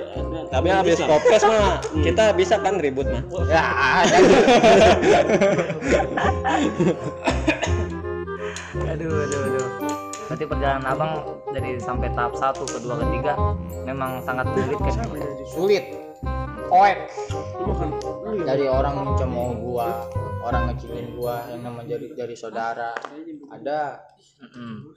Tapi 0.52 0.68
habis 0.70 1.00
podcast 1.02 1.44
mah 1.48 1.82
kita 2.02 2.34
bisa 2.38 2.56
kan 2.62 2.78
ribut 2.78 3.08
mah. 3.10 3.24
ya 3.50 3.64
aduh 8.92 9.12
aduh 9.26 9.42
aduh. 9.50 9.68
Berarti 10.26 10.46
perjalanan 10.50 10.86
abang 10.90 11.12
dari 11.54 11.78
sampai 11.78 12.10
tahap 12.18 12.34
satu 12.34 12.66
kedua 12.66 12.98
ketiga 13.06 13.38
memang 13.86 14.22
sangat 14.26 14.50
sulit 14.54 14.80
kan? 14.82 15.06
Sulit. 15.50 15.86
Oek 16.66 16.98
dari 18.42 18.66
orang 18.66 19.06
mencemooh 19.06 19.54
gua 19.62 20.10
orang 20.42 20.74
ngecilin 20.74 21.14
gua 21.14 21.46
yang 21.54 21.62
namanya 21.62 21.98
dari 21.98 22.10
dari 22.18 22.36
saudara. 22.38 22.94
Ada. 23.54 24.02
Mm-mm. 24.36 24.92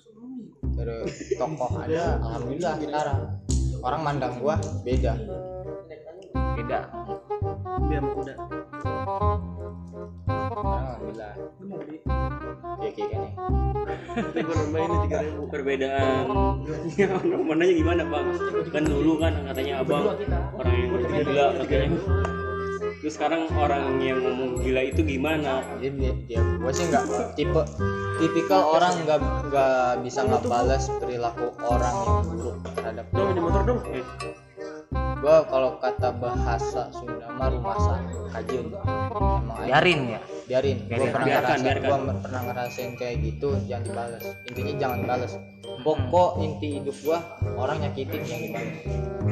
dari 0.75 0.99
tokoh 1.39 1.71
ada. 1.79 2.19
Alhamdulillah 2.25 2.75
sekarang 2.81 3.48
orang 3.83 4.01
mandang 4.05 4.35
gua 4.41 4.57
beda. 4.83 5.15
Beda. 6.59 6.81
Sekarang 10.49 10.85
alhamdulillah. 10.85 11.33
Ya 12.79 12.91
kayak 12.95 13.11
gini 13.11 13.31
perbedaan. 15.51 16.25
Namanya 17.27 17.75
gimana 17.75 18.03
bang 18.07 18.27
kan 18.71 18.85
dulu 18.87 19.19
kan 19.23 19.35
katanya 19.51 19.83
abang 19.83 20.05
orang 20.59 20.75
yang 20.75 20.91
gila 21.07 21.47
katanya 21.63 21.89
terus 22.99 23.15
sekarang 23.15 23.47
orang 23.55 23.99
yang 23.99 24.19
ngomong 24.21 24.59
gila 24.59 24.83
itu 24.83 25.01
gimana? 25.03 25.63
Dia 25.79 25.91
dia, 25.95 26.13
dia 26.27 26.41
gua 26.59 26.73
sih 26.75 26.87
nggak 26.87 27.35
tipe 27.39 27.63
tipikal 28.19 28.75
orang 28.75 28.95
nggak 29.07 29.19
nggak 29.49 29.79
bisa 30.03 30.21
ngebalas 30.27 30.91
perilaku 30.99 31.55
orang 31.63 31.95
yang 31.95 32.19
buruk 32.27 32.57
terhadap 32.75 33.07
gua. 33.15 33.25
motor 33.39 33.63
dong. 33.63 33.81
Eh, 33.95 34.05
gua 35.19 35.37
kalau 35.47 35.71
kata 35.79 36.11
bahasa 36.19 36.83
Sunda 36.91 37.27
mah 37.33 37.49
rumasa 37.49 37.95
kajian. 38.35 38.67
Emang 38.75 39.55
aja. 39.55 39.67
biarin 39.67 40.01
ya. 40.09 40.21
Biarin. 40.49 40.79
Gua 40.83 40.89
Biarin, 40.89 41.13
pernah 41.13 41.27
biarkan, 41.29 41.57
ngerasain 41.61 42.03
mer- 42.03 42.21
pernah 42.25 42.43
ngerasain 42.51 42.91
kayak 42.97 43.17
gitu 43.23 43.49
jangan 43.69 43.85
dibalas 43.85 44.25
intinya 44.49 44.75
jangan 44.81 44.99
balas 45.07 45.33
pokok 45.89 46.45
inti 46.45 46.69
hidup 46.77 46.97
gua 47.01 47.25
orang 47.57 47.81
nyakitin 47.81 48.21
yang 48.29 48.41
dibalas 48.45 48.77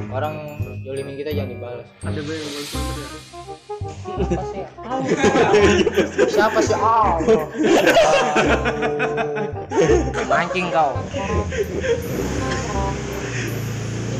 orang 0.08 0.34
jolimin 0.80 1.20
kita 1.20 1.36
jangan 1.36 1.52
dibalas 1.52 1.84
ada 2.00 2.20
banyak 2.24 2.50
siapa 4.16 4.42
sih? 4.48 4.64
Siapa 6.32 6.58
sih? 6.64 6.76
Allah 6.76 7.44
mancing 10.30 10.66
kau. 10.72 10.96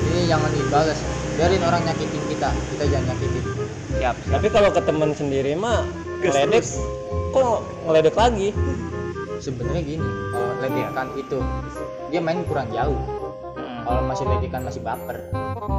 Ini 0.07 0.21
jangan 0.29 0.51
dibalas 0.53 0.99
biarin 1.37 1.63
orang 1.65 1.83
nyakitin 1.89 2.23
kita. 2.31 2.51
Kita 2.53 2.85
jangan 2.89 3.07
nyakitin. 3.15 3.45
Siap 3.97 4.17
Tapi 4.29 4.47
kalau 4.53 4.71
ke 4.71 4.81
teman 4.85 5.11
sendiri 5.17 5.57
mah 5.57 5.83
ngeledek 6.21 6.65
kok 7.33 7.65
ngeledek 7.89 8.17
lagi. 8.17 8.51
sebenarnya 9.37 9.85
gini 9.85 10.09
kalau 10.33 10.46
ledekan 10.59 11.09
itu 11.15 11.39
dia 12.09 12.21
main 12.21 12.41
kurang 12.47 12.69
jauh 12.71 12.97
Mm-mm. 13.57 13.83
kalau 13.85 14.01
masih 14.05 14.25
ledekan 14.27 14.63
masih 14.63 14.81
baper 14.81 15.19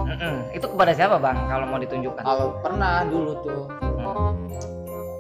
Mm-mm. 0.05 0.35
itu 0.53 0.65
kepada 0.65 0.91
siapa 0.93 1.17
bang 1.17 1.37
kalau 1.47 1.65
mau 1.65 1.79
ditunjukkan 1.79 2.23
kalau 2.23 2.47
pernah 2.61 3.05
dulu 3.05 3.33
tuh 3.41 3.63
Mm. 3.97 4.33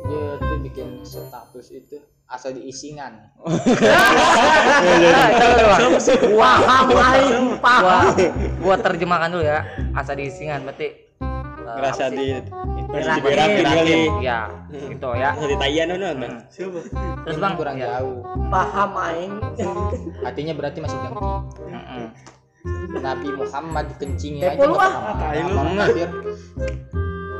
dia 0.07 0.39
tuh 0.39 0.57
bikin 0.63 1.03
status 1.03 1.75
itu 1.75 1.97
asal 2.27 2.51
diisingan 2.51 3.31
Waham 6.35 6.87
aing 6.91 7.59
paham. 7.59 8.15
Gua 8.59 8.75
terjemahkan 8.75 9.31
dulu 9.31 9.43
ya. 9.43 9.63
Asa 9.95 10.13
diisingan 10.13 10.63
berarti 10.63 10.87
eh, 10.87 11.75
Ngerasa 11.79 12.03
di 12.11 12.35
Berakin, 12.87 13.23
berakin 13.23 13.65
kali. 13.67 13.93
Ya, 14.23 14.39
gitu 14.71 15.09
ya. 15.15 15.31
jadi 15.35 15.55
tayan 15.59 15.87
nonton 15.99 16.31
siapa 16.47 16.79
Terus 17.27 17.37
bang, 17.37 17.53
kurang 17.59 17.75
ya. 17.75 17.99
jauh 17.99 18.23
Paham 18.47 18.91
aing. 18.95 19.33
hatinya 20.23 20.53
berarti 20.55 20.79
masih 20.79 20.97
dengki 21.03 21.31
Mm-mm. 21.67 22.05
Nabi 22.99 23.29
Muhammad 23.35 23.85
kencingnya 23.99 24.55
aja 24.55 24.65
nggak 24.67 24.79
ah. 24.79 26.11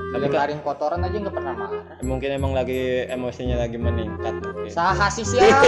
Kafir 0.08 0.30
lebarin 0.30 0.60
kotoran 0.64 1.04
aja 1.04 1.18
nggak 1.20 1.36
pernah 1.36 1.54
marah 1.54 1.82
mungkin 2.04 2.30
emang 2.32 2.54
lagi 2.56 3.06
emosinya 3.12 3.60
lagi 3.60 3.78
meningkat 3.80 4.36
mungkin. 4.40 4.72
sah 4.72 5.10
sih 5.12 5.26
siapa 5.28 5.68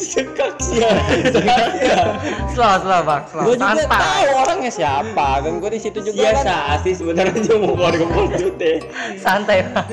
sekak 0.00 0.54
sih 0.62 0.80
Slow, 2.50 2.76
slow 2.82 3.00
bang, 3.06 3.22
slow. 3.30 3.42
Gue 3.46 3.56
juga 3.56 3.84
tahu 3.86 4.22
orangnya 4.42 4.72
siapa 4.72 5.28
kan 5.42 5.52
gue 5.62 5.70
di 5.70 5.80
situ 5.80 5.98
juga 6.02 6.34
biasa 6.34 6.52
kan. 6.52 6.78
sih 6.82 6.94
sebenarnya 6.98 7.54
mau 7.58 7.74
keluarga 7.74 8.04
lanjut 8.06 8.54
deh 8.58 8.78
Santai 9.18 9.64
bang. 9.70 9.86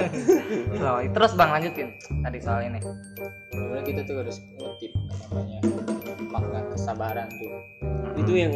Slow. 0.73 0.97
Terus 1.13 1.31
bang 1.37 1.49
lanjutin 1.53 1.87
tadi 2.21 2.37
soal 2.41 2.61
ini. 2.67 2.79
sebenarnya 3.53 3.83
kita 3.85 4.01
tuh 4.05 4.15
harus 4.21 4.37
ngutip 4.57 4.91
namanya 5.27 5.59
makna 6.29 6.59
kesabaran 6.73 7.27
tuh 7.29 7.51
itu 8.17 8.33
yang 8.33 8.53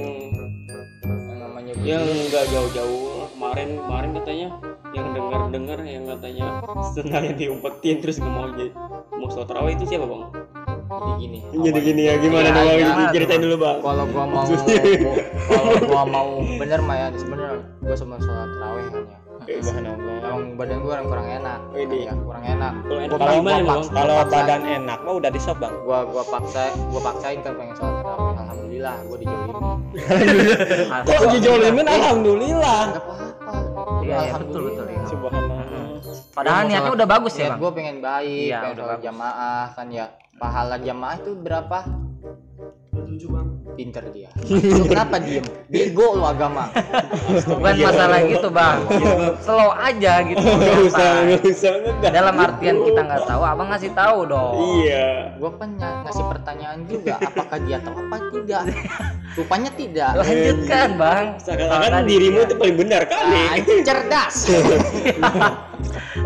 namanya 1.51 1.73
yang 1.83 2.07
nggak 2.31 2.45
jauh-jauh. 2.47 3.27
Kemarin 3.35 3.69
kemarin 3.83 4.09
katanya 4.15 4.47
yang 4.91 5.07
dengar-dengar 5.11 5.79
yang 5.83 6.03
katanya 6.05 6.47
setelahnya 6.89 7.33
diumpetin 7.33 7.99
terus 7.99 8.15
nggak 8.17 8.31
mau 8.31 8.47
jadi 8.49 8.71
mau 9.11 9.27
sholat 9.27 9.47
tarawih 9.47 9.73
itu 9.75 9.85
siapa 9.85 10.03
bang? 10.03 10.23
jadi 10.91 11.11
gini 11.17 11.39
Jadi 11.55 11.79
gini 11.81 12.01
ya 12.03 12.15
gimana 12.19 12.43
Ya, 12.43 12.51
dong 12.51 12.67
bang? 12.67 12.79
gimana 12.83 13.11
Ceritain 13.11 13.41
dulu 13.41 13.55
bang. 13.57 13.77
kalau 13.79 14.03
gua 14.05 14.25
mau 14.27 14.43
kalau 15.47 15.73
gua 15.81 16.03
mau 16.05 16.29
bener 16.59 16.79
mah 16.83 16.95
ya 16.97 17.07
sebenarnya 17.13 17.55
gua 17.79 17.95
sama 17.95 18.15
sholat 18.19 18.49
tarawih 18.53 18.85
kan 18.89 19.03
ya. 19.07 19.17
Emang 20.21 20.53
badan 20.53 20.77
gua 20.85 20.93
yang 21.01 21.07
kurang 21.09 21.27
enak. 21.27 21.59
Ini. 21.73 21.97
ya 22.05 22.13
kurang 22.13 22.43
enak. 22.45 22.73
Kalau 22.85 22.99
enak 23.01 23.79
Kalau 23.89 24.15
badan 24.27 24.61
enak 24.61 24.99
mah 25.01 25.13
udah 25.15 25.29
di 25.31 25.39
shop 25.39 25.57
bang. 25.57 25.73
gua 25.81 26.03
gua 26.05 26.23
paksa 26.27 26.63
gua 26.91 27.01
paksain 27.01 27.39
kan 27.39 27.55
pengen 27.55 27.75
sholat 27.79 28.00
alhamdulillah 28.83 28.95
gua 29.03 29.17
dijolimi 29.21 29.61
Kok 31.05 31.25
dijolimin 31.31 31.87
alhamdulillah. 31.87 32.79
nggak 32.87 33.01
apa-apa 33.01 33.29
Iya, 34.01 34.17
iya, 34.19 34.33
betul 34.35 34.61
betul 34.67 34.85
ya. 34.87 35.01
Subhanallah. 35.05 35.65
Padahal 36.31 36.61
niatnya 36.65 36.91
udah 36.91 37.07
bagus 37.07 37.33
ya 37.33 37.39
niat 37.39 37.51
bang. 37.51 37.59
gua 37.59 37.71
pengen 37.71 37.97
baik 37.99 38.47
Iya, 38.47 38.57
pengen 38.59 38.75
udah 38.77 38.97
jamaah 38.99 39.63
kan 39.71 39.87
ya 39.89 40.05
pahala 40.35 40.75
jamaah 40.77 41.15
itu 41.15 41.31
berapa 41.35 41.77
setuju 43.11 43.27
bang 43.35 43.47
pinter 43.75 44.03
dia. 44.15 44.31
Lu 44.47 44.87
kenapa 44.87 45.19
diem? 45.19 45.43
Bego 45.67 46.15
lu 46.15 46.23
agama. 46.23 46.71
Bukan 47.43 47.75
masalah 47.83 48.23
gitu 48.23 48.47
bang. 48.47 48.79
Slow 49.43 49.75
aja 49.75 50.23
gitu 50.23 50.39
Nggak 50.39 50.79
usah, 50.87 51.09
nggak 51.27 51.43
usah 51.43 51.73
dalam 52.07 52.35
artian 52.39 52.79
kita 52.87 53.03
nggak 53.03 53.27
tahu 53.27 53.43
abang 53.43 53.67
ngasih 53.67 53.91
tahu 53.91 54.31
dong. 54.31 54.55
Iya. 54.79 55.35
gue 55.35 55.51
kan 55.59 55.69
ngasih 56.07 56.23
pertanyaan 56.23 56.79
juga 56.87 57.19
apakah 57.19 57.59
dia 57.67 57.77
tahu 57.83 57.95
apa 57.99 58.17
tidak? 58.31 58.63
Rupanya 59.35 59.71
tidak. 59.75 60.11
Lanjutkan 60.15 60.89
bang. 60.95 61.25
Seakan-akan 61.43 62.03
dirimu 62.07 62.39
itu 62.47 62.55
paling 62.55 62.77
benar 62.79 63.01
kali. 63.11 63.43
ah, 63.51 63.57
cerdas. 63.83 64.35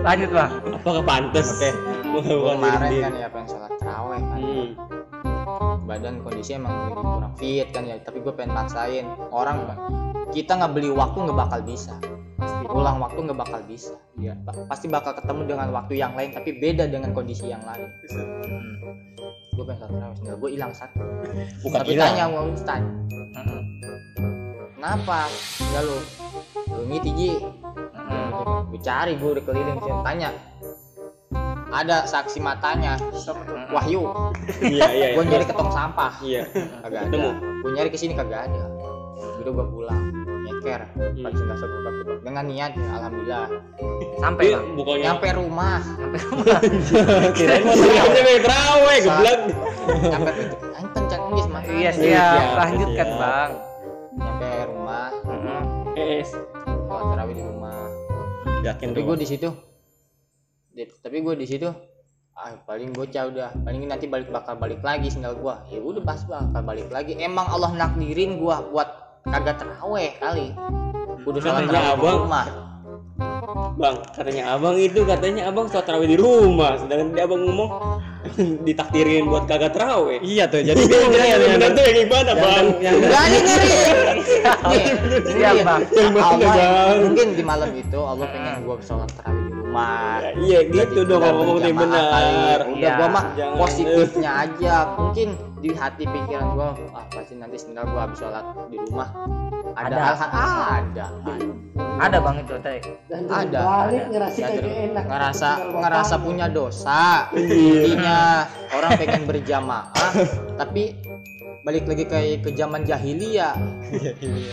Lanjut 0.05 0.29
bang. 0.29 0.51
Apakah 0.69 1.01
pantas? 1.01 1.49
Oke. 1.49 1.69
Gua 2.13 2.21
Gua 2.21 2.53
kemarin 2.53 3.01
kan 3.01 3.13
ya 3.17 3.27
pengen 3.33 3.47
sholat 3.49 3.71
terawih 3.81 4.21
kan. 4.21 4.37
Hmm. 4.37 4.94
Badan 5.85 6.21
kondisi 6.25 6.57
emang 6.57 6.89
lagi 6.89 7.01
kurang 7.01 7.33
fit 7.37 7.67
kan 7.69 7.83
ya 7.85 7.95
tapi 8.01 8.21
gue 8.21 8.33
pengen 8.33 8.53
maksain. 8.55 9.05
Orang 9.29 9.67
Bang, 9.69 9.79
kita 10.33 10.57
nggak 10.57 10.71
beli 10.73 10.89
waktu 10.91 11.17
nggak 11.25 11.37
bakal 11.37 11.59
bisa. 11.63 11.93
Pasti 12.35 12.63
ulang 12.67 12.97
waktu 12.99 13.19
nggak 13.25 13.39
bakal 13.39 13.61
bisa. 13.63 13.95
Ya 14.19 14.33
pasti 14.67 14.85
bakal 14.91 15.15
ketemu 15.15 15.41
dengan 15.55 15.67
waktu 15.71 15.93
yang 15.99 16.13
lain 16.17 16.33
tapi 16.33 16.57
beda 16.57 16.89
dengan 16.89 17.15
kondisi 17.15 17.47
yang 17.47 17.63
lain. 17.63 17.87
Gue 19.55 19.63
pengen 19.63 19.79
terawih 19.87 20.15
tinggal 20.19 20.37
gue 20.41 20.49
hilang 20.51 20.73
satu. 20.75 20.99
Bukan 21.63 21.79
tapi 21.79 21.95
hilang. 21.95 22.11
tanya 22.11 22.23
sama 22.27 22.39
Ustaz. 22.51 22.81
Mm-mm. 23.35 23.61
kenapa? 24.75 25.19
Enggak 25.63 25.83
lu. 25.87 25.97
Lu 26.65 26.81
ngiti 26.91 27.11
ji 27.15 27.29
Mm-mm. 27.35 28.69
gue 28.73 28.81
cari 28.83 29.13
gue 29.15 29.29
udah 29.39 29.43
keliling 29.47 29.79
sih 29.79 29.93
tanya 30.03 30.29
ada 31.75 32.07
saksi 32.07 32.39
matanya. 32.39 32.95
Wahyu. 33.69 34.07
Iya, 34.63 34.87
iya. 34.95 35.07
gue 35.19 35.23
iya. 35.23 35.31
nyari 35.35 35.45
ke 35.45 35.53
tong 35.53 35.71
sampah. 35.75 36.13
Iya. 36.23 36.47
kagak 36.87 37.01
ada. 37.11 37.17
Gue 37.35 37.71
nyari 37.75 37.89
ke 37.91 37.97
sini 37.99 38.15
kagak 38.15 38.47
ada. 38.47 38.63
Udah 39.43 39.51
gue 39.51 39.65
pulang. 39.67 40.03
Nyeker. 40.45 40.81
Hmm. 40.95 41.23
pas 41.25 41.33
nggak 41.33 41.57
sebab 41.57 41.93
dengan 42.23 42.45
niat 42.47 42.71
ya, 42.73 42.87
alhamdulillah. 42.97 43.47
Sampai 44.17 44.45
bang? 44.55 44.65
bukannya 44.73 45.03
nyampe 45.11 45.27
rumah. 45.35 45.79
Sampai 45.99 46.19
rumah. 46.25 46.59
Kirain 47.35 47.61
mau 47.61 47.75
sampai 47.75 47.97
sampai 47.99 48.35
terawih 48.41 48.97
geblak. 49.03 49.39
nyampe 49.85 50.31
anjing 50.75 50.91
pencet 50.95 51.19
nangis 51.21 51.47
mana 51.51 51.69
iya 51.69 51.91
Siap, 51.93 52.01
siap 52.01 52.47
lanjutkan 52.57 53.09
bang. 53.19 53.51
Nyampe 54.15 54.49
rumah. 54.71 55.07
Mm-mm. 55.27 55.61
Es. 55.95 56.29
sholat 56.85 57.05
tarawih 57.13 57.35
di 57.35 57.43
rumah. 57.43 57.85
Yakin 58.65 58.87
tapi 58.93 59.01
tuh. 59.01 59.05
gue 59.05 59.15
di 59.21 59.27
situ 59.27 59.49
tapi 60.75 61.23
gue 61.23 61.33
di 61.39 61.47
situ 61.47 61.71
ah 62.35 62.51
paling 62.67 62.91
bocah 62.91 63.31
udah. 63.31 63.49
Paling 63.63 63.87
nanti 63.87 64.11
balik 64.11 64.27
bakal 64.27 64.59
balik 64.59 64.83
lagi 64.83 65.07
sendal 65.07 65.39
gua. 65.39 65.63
Ya 65.71 65.79
udah 65.79 66.03
pas 66.03 66.19
bakal 66.27 66.61
balik 66.67 66.91
lagi. 66.91 67.15
Emang 67.15 67.47
Allah 67.47 67.71
nakdirin 67.71 68.37
gua 68.37 68.59
buat 68.69 68.87
kagak 69.23 69.63
terawih 69.63 70.11
kali. 70.19 70.51
Udah 71.23 71.39
Katanya 71.41 71.71
tarawih 71.71 71.71
di 71.71 71.95
abang. 71.95 72.19
rumah. 72.27 72.45
Bang, 73.75 73.95
katanya 74.11 74.43
abang 74.55 74.75
itu 74.75 75.03
katanya 75.07 75.47
abang 75.47 75.67
sholat 75.71 75.87
tarawih 75.87 76.11
di 76.11 76.17
rumah, 76.19 76.79
sedangkan 76.79 77.15
dia 77.15 77.23
abang 77.27 77.43
ngomong 77.43 77.69
ditakdirin 78.67 79.25
buat 79.25 79.45
kagak 79.45 79.73
tarawih. 79.73 80.19
iya 80.21 80.45
tuh 80.45 80.61
jadi 80.61 80.77
ya 80.77 80.97
yang 81.35 81.41
benar 81.55 81.69
tuh 81.71 81.83
yang 81.83 81.95
gimana 82.01 82.31
bang? 82.33 82.65
yang. 82.81 82.95
Nih, 84.65 84.83
Siap, 85.25 85.53
nih, 85.55 85.63
Bang. 85.63 85.81
Allah 86.15 86.97
mungkin 87.01 87.27
di 87.33 87.43
malam 87.43 87.69
itu 87.73 87.99
Allah 87.99 88.25
pengen 88.29 88.53
gua 88.63 88.75
sholat 88.81 89.09
tarawih 89.17 89.43
di 89.45 89.53
rumah. 89.53 90.19
Ya, 90.21 90.31
iya 90.39 90.59
gitu 90.65 90.99
dong 91.03 91.21
ngomong 91.21 91.57
benar. 91.63 92.59
Udah 92.65 92.75
Iya, 92.75 92.91
gua 92.97 93.07
mah 93.09 93.23
jangan. 93.35 93.57
positifnya 93.59 94.31
aja. 94.47 94.75
Mungkin 94.97 95.29
di 95.65 95.73
hati 95.73 96.05
pikiran 96.05 96.53
gua 96.53 96.77
ah 96.93 97.05
pasti 97.09 97.33
nanti 97.41 97.57
sebentar 97.57 97.89
gua 97.89 98.05
habis 98.05 98.21
sholat 98.21 98.45
di 98.69 98.77
rumah? 98.77 99.09
Ada 99.73 99.97
Ada. 99.97 100.25
ah, 100.29 100.65
ada. 100.77 101.05
Ada 101.95 102.17
bang 102.21 102.35
itu 102.45 102.55
teh. 102.61 102.79
Ada. 103.09 103.59
balik 103.65 104.03
ada. 104.05 104.11
ngerasa 104.13 104.37
Ya, 104.37 104.47
terus. 104.53 104.75
enak. 104.93 105.03
Ngerasa 105.09 105.49
ngerasa 105.73 106.15
punya 106.21 106.45
dosa. 106.53 107.01
Intinya 107.33 108.45
orang 108.77 108.91
pengen 109.01 109.23
berjamaah 109.25 110.13
tapi 110.61 111.01
balik 111.65 111.89
lagi 111.89 112.05
kayak 112.05 112.45
ke 112.45 112.53
zaman 112.53 112.85
jahiliyah. 112.85 113.57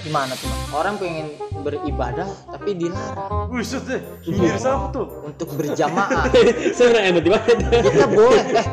Gimana 0.01 0.33
tuh 0.33 0.49
orang 0.73 0.97
pengen 0.97 1.29
beribadah 1.61 2.25
tapi 2.49 2.73
dilarang. 2.73 3.53
Buset 3.53 3.85
deh, 3.85 4.01
siapa 4.57 4.89
tuh? 4.97 5.21
untuk 5.21 5.53
berjamaah. 5.53 6.33
Sebenarnya 6.73 7.13
emang 7.13 7.25
gimana? 7.29 7.45
kita 7.69 8.07
boleh 8.09 8.45
eh. 8.57 8.67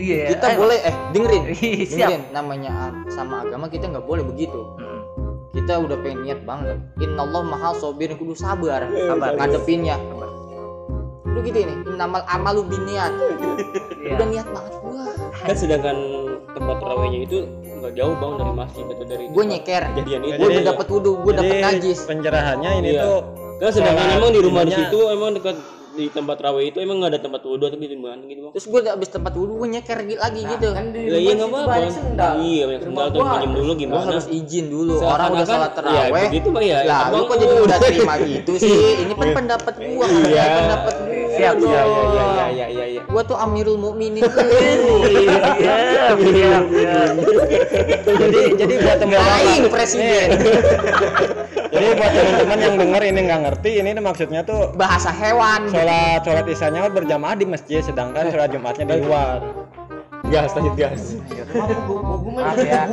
Iya 0.00 0.24
kita 0.32 0.46
ayo. 0.48 0.58
boleh 0.64 0.78
eh. 0.88 0.94
Dengerin. 1.12 1.42
Siap. 1.52 2.08
Dengerin. 2.08 2.22
Namanya 2.32 2.72
sama 3.12 3.44
agama 3.44 3.68
kita 3.68 3.92
nggak 3.92 4.08
boleh 4.08 4.24
begitu. 4.24 4.56
Mm-mm. 4.80 5.00
kita 5.52 5.76
udah 5.76 6.00
pengen 6.00 6.24
niat 6.24 6.40
banget. 6.48 6.80
Innallah 6.96 7.44
mahal 7.44 7.76
sobirin 7.76 8.16
kudu 8.16 8.32
sabar. 8.32 8.88
Sabar. 8.88 9.36
ngadepinnya. 9.36 10.00
Lu 11.28 11.44
gitu 11.44 11.60
ini 11.60 11.76
innamal 11.92 12.24
amalu 12.24 12.64
biniat 12.72 13.12
Iya. 14.00 14.16
udah 14.16 14.26
niat 14.32 14.48
banget 14.48 14.72
gua. 14.80 15.04
Kan 15.44 15.56
sedangkan 15.56 15.96
tempat 16.52 16.76
terawihnya 16.78 17.20
itu 17.22 17.38
nggak 17.74 17.92
jauh 17.94 18.14
bang 18.14 18.32
dari 18.36 18.52
masjid 18.54 18.84
atau 18.84 19.04
dari 19.04 19.24
gua 19.26 19.34
tempat 19.34 19.50
nyeker 19.50 19.82
kejadian 19.90 20.20
itu. 20.22 20.36
gua 20.36 20.48
udah 20.48 20.64
dapet 20.66 20.86
wudhu 20.88 21.10
gua 21.18 21.32
dapet 21.34 21.56
najis 21.60 21.98
pencerahannya 22.02 22.70
ini 22.78 22.90
Iya. 22.90 23.02
tuh 23.02 23.20
Kan 23.54 23.70
sedangkan 23.72 24.06
emang 24.12 24.30
di 24.30 24.40
rumah 24.40 24.62
di 24.62 24.72
situ 24.72 24.98
emang 25.08 25.30
dekat 25.32 25.54
di 25.92 26.08
tempat 26.08 26.34
terawih 26.36 26.64
itu 26.66 26.78
emang 26.78 26.98
nggak 26.98 27.10
ada 27.10 27.20
tempat 27.20 27.40
wudhu 27.42 27.64
atau 27.64 27.76
di 27.76 27.84
mana 27.94 28.24
gitu 28.24 28.40
bang? 28.40 28.52
terus 28.52 28.66
gua 28.66 28.80
udah 28.80 28.92
habis 28.92 29.08
tempat 29.08 29.32
wudhu 29.32 29.52
gua 29.54 29.68
nyeker 29.68 29.98
gi- 30.02 30.16
lagi 30.16 30.40
gitu 30.42 30.66
Kan 30.72 30.84
di 30.88 31.00
Ya 31.00 31.14
iya 31.14 31.14
rumah 31.14 31.20
nggak 31.20 31.36
situ 31.36 31.52
apa-apa. 31.52 31.68
banyak 31.70 31.92
sendal. 31.92 32.32
Iya 32.40 32.62
banyak 32.64 32.82
sendal 32.82 33.06
tuh 33.06 33.18
gua 33.18 33.28
pinjem 33.30 33.52
dulu 33.54 33.72
gimana? 33.76 34.02
harus 34.08 34.26
izin 34.26 34.64
dulu 34.66 34.92
orang 35.00 35.28
udah 35.30 35.46
sholat 35.46 35.72
terawih 35.72 35.94
Ya 35.94 36.26
begitu 36.26 36.48
bang 36.48 36.64
ya. 36.64 36.78
lah 36.82 37.04
lu 37.08 37.22
kok 37.22 37.36
jadi 37.38 37.54
udah 37.60 37.78
terima 37.84 38.14
gitu 38.18 38.52
sih 38.56 38.72
ini 38.98 39.12
kan 39.12 39.28
pendapat 39.36 39.74
gua 39.76 40.06
kan 40.06 40.22
Iya. 40.24 40.44
pendapat 40.56 40.94
gua 40.98 41.11
Siap, 41.32 41.54
dong. 41.56 41.72
siap, 41.72 41.86
Iya 41.86 42.04
iya 42.04 42.24
iya 42.26 42.46
iya 42.52 42.66
iya. 42.68 42.84
iya. 42.98 43.02
gua 43.08 43.22
tuh 43.24 43.36
Amirul 43.36 43.76
Mukminin. 43.80 44.22
Siap 44.22 46.18
siap 46.36 46.64
siap 46.72 47.12
jadi 48.02 48.40
jadi 48.56 48.74
buat 48.78 48.96
teman-teman. 49.00 49.70
presiden. 49.72 50.28
Jadi 51.72 51.88
buat 51.96 52.12
teman-teman 52.12 52.58
yang 52.60 52.74
denger 52.76 53.02
ini 53.08 53.20
nggak 53.32 53.40
ngerti 53.48 53.70
ini 53.80 53.90
maksudnya 53.96 54.44
tuh 54.44 54.76
bahasa 54.76 55.08
hewan. 55.08 55.72
sholat 55.72 56.20
sholat 56.20 56.44
isanya 56.44 56.84
berjamaah 56.92 57.32
di 57.32 57.48
masjid 57.48 57.80
sedangkan 57.80 58.28
sholat 58.28 58.52
jumatnya 58.52 58.84
di 58.92 59.00
luar 59.00 59.40
Gas 60.32 60.56
lanjut 60.56 60.74
gas. 60.74 61.02
maaf 62.32 62.56
ya 62.56 62.88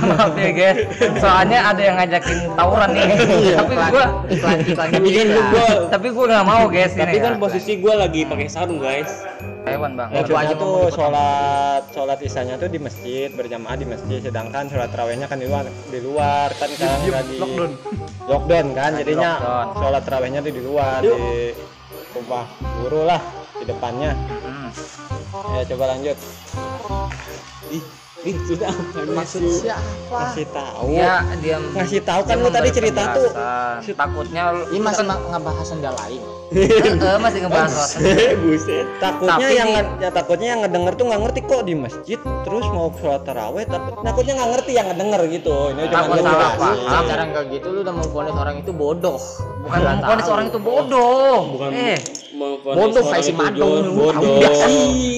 maaf 0.00 0.32
ya 0.32 0.50
guys 0.50 0.78
soalnya 1.18 1.58
ada 1.66 1.82
yang 1.82 1.96
ngajakin 1.98 2.38
tawuran 2.54 2.88
nih 2.88 3.02
tapi 3.58 3.74
gua 3.74 4.04
iklan 4.30 4.58
iklannya 4.62 4.94
Tapi 4.94 5.10
kan 5.10 5.26
gua 5.50 5.66
tapi 5.90 6.06
gua 6.08 6.24
nggak 6.30 6.46
mau 6.46 6.64
guys 6.68 6.92
tapi 6.94 7.10
ini 7.10 7.18
kan 7.20 7.34
ya. 7.34 7.40
posisi 7.40 7.72
gue 7.76 7.90
lagi 7.92 8.20
pakai 8.22 8.46
sarung 8.46 8.78
guys. 8.78 9.10
hewan 9.64 9.94
bang 9.94 10.08
Ya, 10.08 10.22
mau 10.22 10.22
tuh 10.22 10.38
dipotong. 10.46 10.90
sholat 10.92 11.82
sholat 11.90 12.18
isanya 12.20 12.54
tuh 12.56 12.66
di 12.66 12.78
masjid 12.78 13.28
berjamaah 13.30 13.74
di 13.74 13.86
masjid 13.88 14.18
sedangkan 14.20 14.64
sholat 14.66 14.88
tarawihnya 14.88 15.26
kan 15.26 15.36
di 15.36 15.46
luar 15.46 15.62
di 15.84 15.98
luar 15.98 16.48
kan 16.52 16.68
sekarang 16.68 16.98
nggak 17.00 17.22
di 17.24 17.36
lockdown. 17.36 17.70
lockdown 18.24 18.66
kan 18.72 18.90
Lagi 18.92 19.00
jadinya 19.00 19.30
lockdown. 19.32 19.66
sholat 19.76 20.02
tarawihnya 20.04 20.40
tuh 20.40 20.52
di 20.52 20.62
luar 20.62 20.98
di 21.00 21.10
rumah 22.12 22.44
guru 22.78 23.00
lah 23.02 23.20
di 23.52 23.64
depannya 23.64 24.12
Hmm. 24.42 24.51
Ya 25.44 25.62
coba 25.66 25.84
lanjut. 25.88 26.16
Ih 28.22 28.38
sudah. 28.46 28.70
Apa 28.70 29.02
maksud 29.18 29.42
siapa? 29.50 30.14
ngasih 30.14 30.46
tahu. 30.46 30.94
Dia 30.94 31.14
dia 31.42 31.56
ngasih 31.58 32.00
tahu 32.06 32.22
kan 32.22 32.38
lu 32.38 32.48
tadi 32.48 32.70
cerita 32.70 33.02
tuh. 33.10 33.26
penjelasan. 33.26 33.98
takutnya 33.98 34.42
lu- 34.54 34.68
ini 34.70 34.78
masih 34.78 35.02
ma- 35.02 35.18
ngebahas 35.26 35.66
sendal 35.66 35.94
lain? 35.98 36.22
Eh, 36.54 37.18
masih 37.18 37.38
ngebahas 37.42 37.72
sendiri. 37.90 38.38
Buset. 38.38 38.86
takutnya 39.02 39.42
Tapi 39.42 39.58
yang 39.58 39.70
ya 39.98 40.10
takutnya 40.12 40.48
yang 40.48 40.60
ngedenger 40.62 40.94
tuh 40.94 41.04
nggak 41.10 41.20
ngerti 41.20 41.40
kok 41.42 41.62
di 41.64 41.74
masjid 41.74 42.18
terus 42.46 42.66
mau 42.68 42.94
sholat 42.94 43.26
taraweh 43.26 43.66
takut 43.66 43.98
takutnya 43.98 44.32
nggak 44.38 44.50
ngerti 44.54 44.70
yang 44.70 44.86
ngedenger 44.86 45.22
gitu. 45.28 45.54
Ini 45.72 45.80
cuma 45.82 45.90
Takut 45.98 46.14
salah 46.22 46.52
paham. 46.54 47.04
cara 47.10 47.22
nggak 47.26 47.44
gitu 47.50 47.66
lu 47.68 47.78
udah 47.82 47.94
memvonis 47.96 48.36
orang 48.36 48.56
itu 48.56 48.70
bodoh. 48.70 49.18
Bukan 49.62 49.78
memponis 49.82 50.22
tahu. 50.22 50.30
orang 50.30 50.46
itu 50.46 50.58
bodoh. 50.60 51.34
Bukan. 51.50 51.70
Eh 51.74 51.98
bodoh 52.64 53.04
kayak 53.04 53.22
si 53.22 53.32
lu 53.32 53.92
Bodoh. 53.92 54.12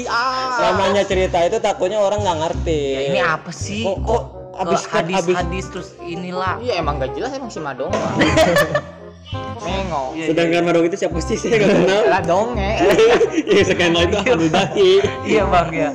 Ah. 0.07 0.71
Namanya 0.71 1.03
cerita 1.03 1.39
itu 1.41 1.59
takutnya 1.59 1.99
orang 1.99 2.21
nggak 2.21 2.39
ngerti. 2.41 2.81
Ya 2.89 3.01
ini 3.09 3.21
apa 3.21 3.51
sih? 3.51 3.83
Kok- 3.83 4.01
kok, 4.01 4.23
kok 4.53 4.61
abis- 4.61 4.87
hadis 4.87 5.17
abis- 5.19 5.37
hadis 5.37 5.65
terus 5.69 5.89
inilah? 6.01 6.59
Iya 6.59 6.79
emang 6.79 6.97
gak 6.97 7.13
jelas 7.13 7.33
emang 7.33 7.49
si 7.49 7.59
madong 7.59 7.91
mengo 9.65 10.13
Iya, 10.13 10.31
Sedangkan 10.31 10.63
Madong 10.63 10.85
itu 10.85 10.97
siapa 10.97 11.17
sih? 11.19 11.35
Saya 11.35 11.57
nggak 11.57 11.73
kenal. 11.81 12.03
lah 12.07 12.21
donge 12.23 12.73
Iya 13.51 13.63
sekarang 13.65 13.97
itu 13.99 14.17
Abdul 14.21 14.51
Baki. 14.51 14.91
iya 15.25 15.43
bang 15.45 15.69
ya. 15.73 15.91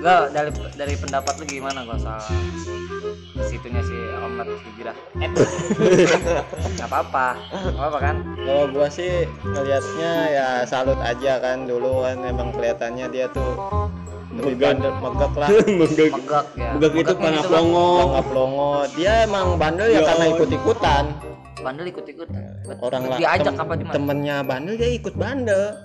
Gak 0.00 0.20
dari 0.32 0.50
dari 0.74 0.94
pendapat 0.96 1.32
lu 1.36 1.44
gimana 1.46 1.84
soal 1.94 2.20
situnya 2.20 3.03
Hijrah 4.44 4.96
eh 5.20 5.30
nggak 6.76 6.88
apa-apa. 6.88 7.28
Nggak 7.50 7.80
apa-apa 7.80 7.98
kan? 7.98 8.16
Kalau 8.44 8.64
gua 8.70 8.88
sih 8.92 9.24
ngelihatnya 9.42 10.12
ya 10.30 10.46
salut 10.68 10.98
aja 11.00 11.40
kan. 11.40 11.64
Dulu 11.64 12.04
kan 12.04 12.20
emang 12.22 12.52
kelihatannya 12.52 13.06
dia 13.08 13.26
tuh 13.32 13.56
lebih 14.34 14.56
bandel 14.60 14.92
megak 14.98 15.32
lah. 15.38 15.48
Megak. 15.80 16.10
megak 16.10 16.46
ya. 16.58 16.70
Megak 16.74 16.92
itu 16.98 17.12
kan 17.16 17.32
pelongo. 17.46 17.90
pelongo 18.26 18.70
dia 18.98 19.12
emang 19.24 19.56
bandel 19.56 19.88
ya 19.90 20.02
Ya, 20.02 20.08
karena 20.10 20.24
ikut 20.34 20.50
ikutan 20.50 21.04
bandel 21.64 21.88
ikut 21.88 22.04
ikut 22.04 22.28
orang 22.84 23.08
lah 23.08 23.16
diajak 23.16 23.56
tem- 23.56 23.62
apa 23.64 23.72
temennya 23.88 24.36
bandel 24.44 24.74
dia 24.76 24.90
ikut 24.92 25.14
bandel. 25.16 25.80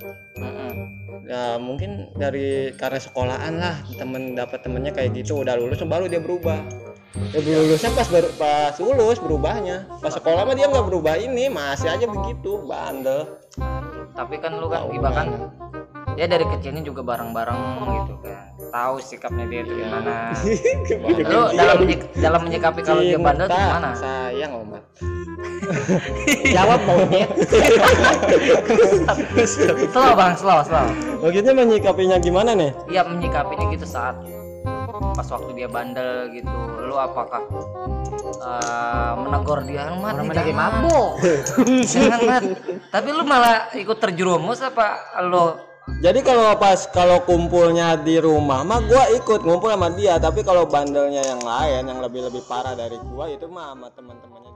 Ya 1.30 1.62
mungkin 1.62 2.10
dari 2.18 2.74
karena 2.74 2.98
sekolahan 2.98 3.54
lah. 3.62 3.76
Temen 3.96 4.34
dapat 4.34 4.66
temennya 4.66 4.92
kayak 4.92 5.14
gitu. 5.14 5.46
Udah 5.46 5.56
lulus 5.56 5.80
baru 5.86 6.10
dia 6.10 6.18
berubah 6.20 6.58
ya 7.12 7.58
lulusnya 7.58 7.90
pas 7.92 8.08
ber- 8.08 8.34
pas 8.36 8.74
lulus 8.78 9.18
berubahnya. 9.18 9.90
Pas 9.98 10.12
sekolah 10.12 10.44
mah 10.44 10.54
dia 10.54 10.68
nggak 10.68 10.86
berubah 10.86 11.16
ini 11.16 11.48
masih 11.48 11.90
aja 11.90 12.06
begitu 12.06 12.62
bandel. 12.64 13.40
Tapi 14.12 14.36
kan 14.38 14.56
lu 14.56 14.68
kan 14.68 14.90
iba 14.90 15.10
kan 15.10 15.28
dia 16.14 16.28
dari 16.28 16.44
kecilnya 16.44 16.82
juga 16.82 17.02
bareng-bareng 17.02 17.60
gitu 17.98 18.14
kan. 18.22 18.46
Tahu 18.70 18.96
sikapnya 19.00 19.46
dia 19.46 19.60
itu 19.64 19.74
gimana. 19.76 20.36
Lu 21.26 21.42
dalam 21.52 21.76
menyik- 21.80 22.10
dalam 22.16 22.42
menyikapi 22.44 22.80
kalau 22.84 23.02
dia 23.02 23.18
bandel 23.18 23.48
Cinta, 23.48 23.58
gimana? 23.60 23.90
Sayang 23.96 24.52
omat 24.60 24.84
jawab 26.52 26.82
monyet 26.84 27.30
slow 29.88 30.12
bang 30.12 30.34
slow 30.36 30.60
slow. 30.62 30.88
Begitu 31.22 31.50
menyikapinya 31.52 32.18
gimana 32.18 32.52
nih? 32.52 32.72
Iya 32.88 33.06
menyikapinya 33.06 33.66
gitu 33.70 33.86
saat 33.86 34.18
pas 35.20 35.36
waktu 35.36 35.52
dia 35.52 35.68
bandel 35.68 36.32
gitu 36.32 36.48
lu 36.88 36.96
apakah 36.96 37.44
eh, 38.40 39.12
menegur 39.20 39.60
dia 39.68 39.92
mat 40.00 40.16
Orang 40.16 40.32
lagi 40.32 40.56
jangan." 40.56 40.72
mabuk. 40.80 41.10
jangan 41.92 42.20
mat 42.24 42.44
tapi 42.88 43.08
lu 43.12 43.24
malah 43.28 43.68
ikut 43.76 44.00
terjerumus 44.00 44.64
apa 44.64 45.20
lu 45.28 45.68
Jadi 45.90 46.22
kalau 46.22 46.54
pas 46.56 46.86
kalau 46.94 47.26
kumpulnya 47.26 47.98
di 47.98 48.22
rumah 48.22 48.62
mah 48.62 48.78
gua 48.86 49.10
ikut 49.10 49.42
ngumpul 49.42 49.74
sama 49.74 49.90
dia, 49.98 50.22
tapi 50.22 50.46
kalau 50.46 50.70
bandelnya 50.70 51.26
yang 51.26 51.42
lain 51.42 51.90
yang 51.90 51.98
lebih 51.98 52.30
lebih 52.30 52.46
parah 52.46 52.78
dari 52.78 52.94
gua 53.10 53.26
itu 53.26 53.50
mah 53.50 53.74
sama 53.74 53.90
teman-temannya. 53.98 54.49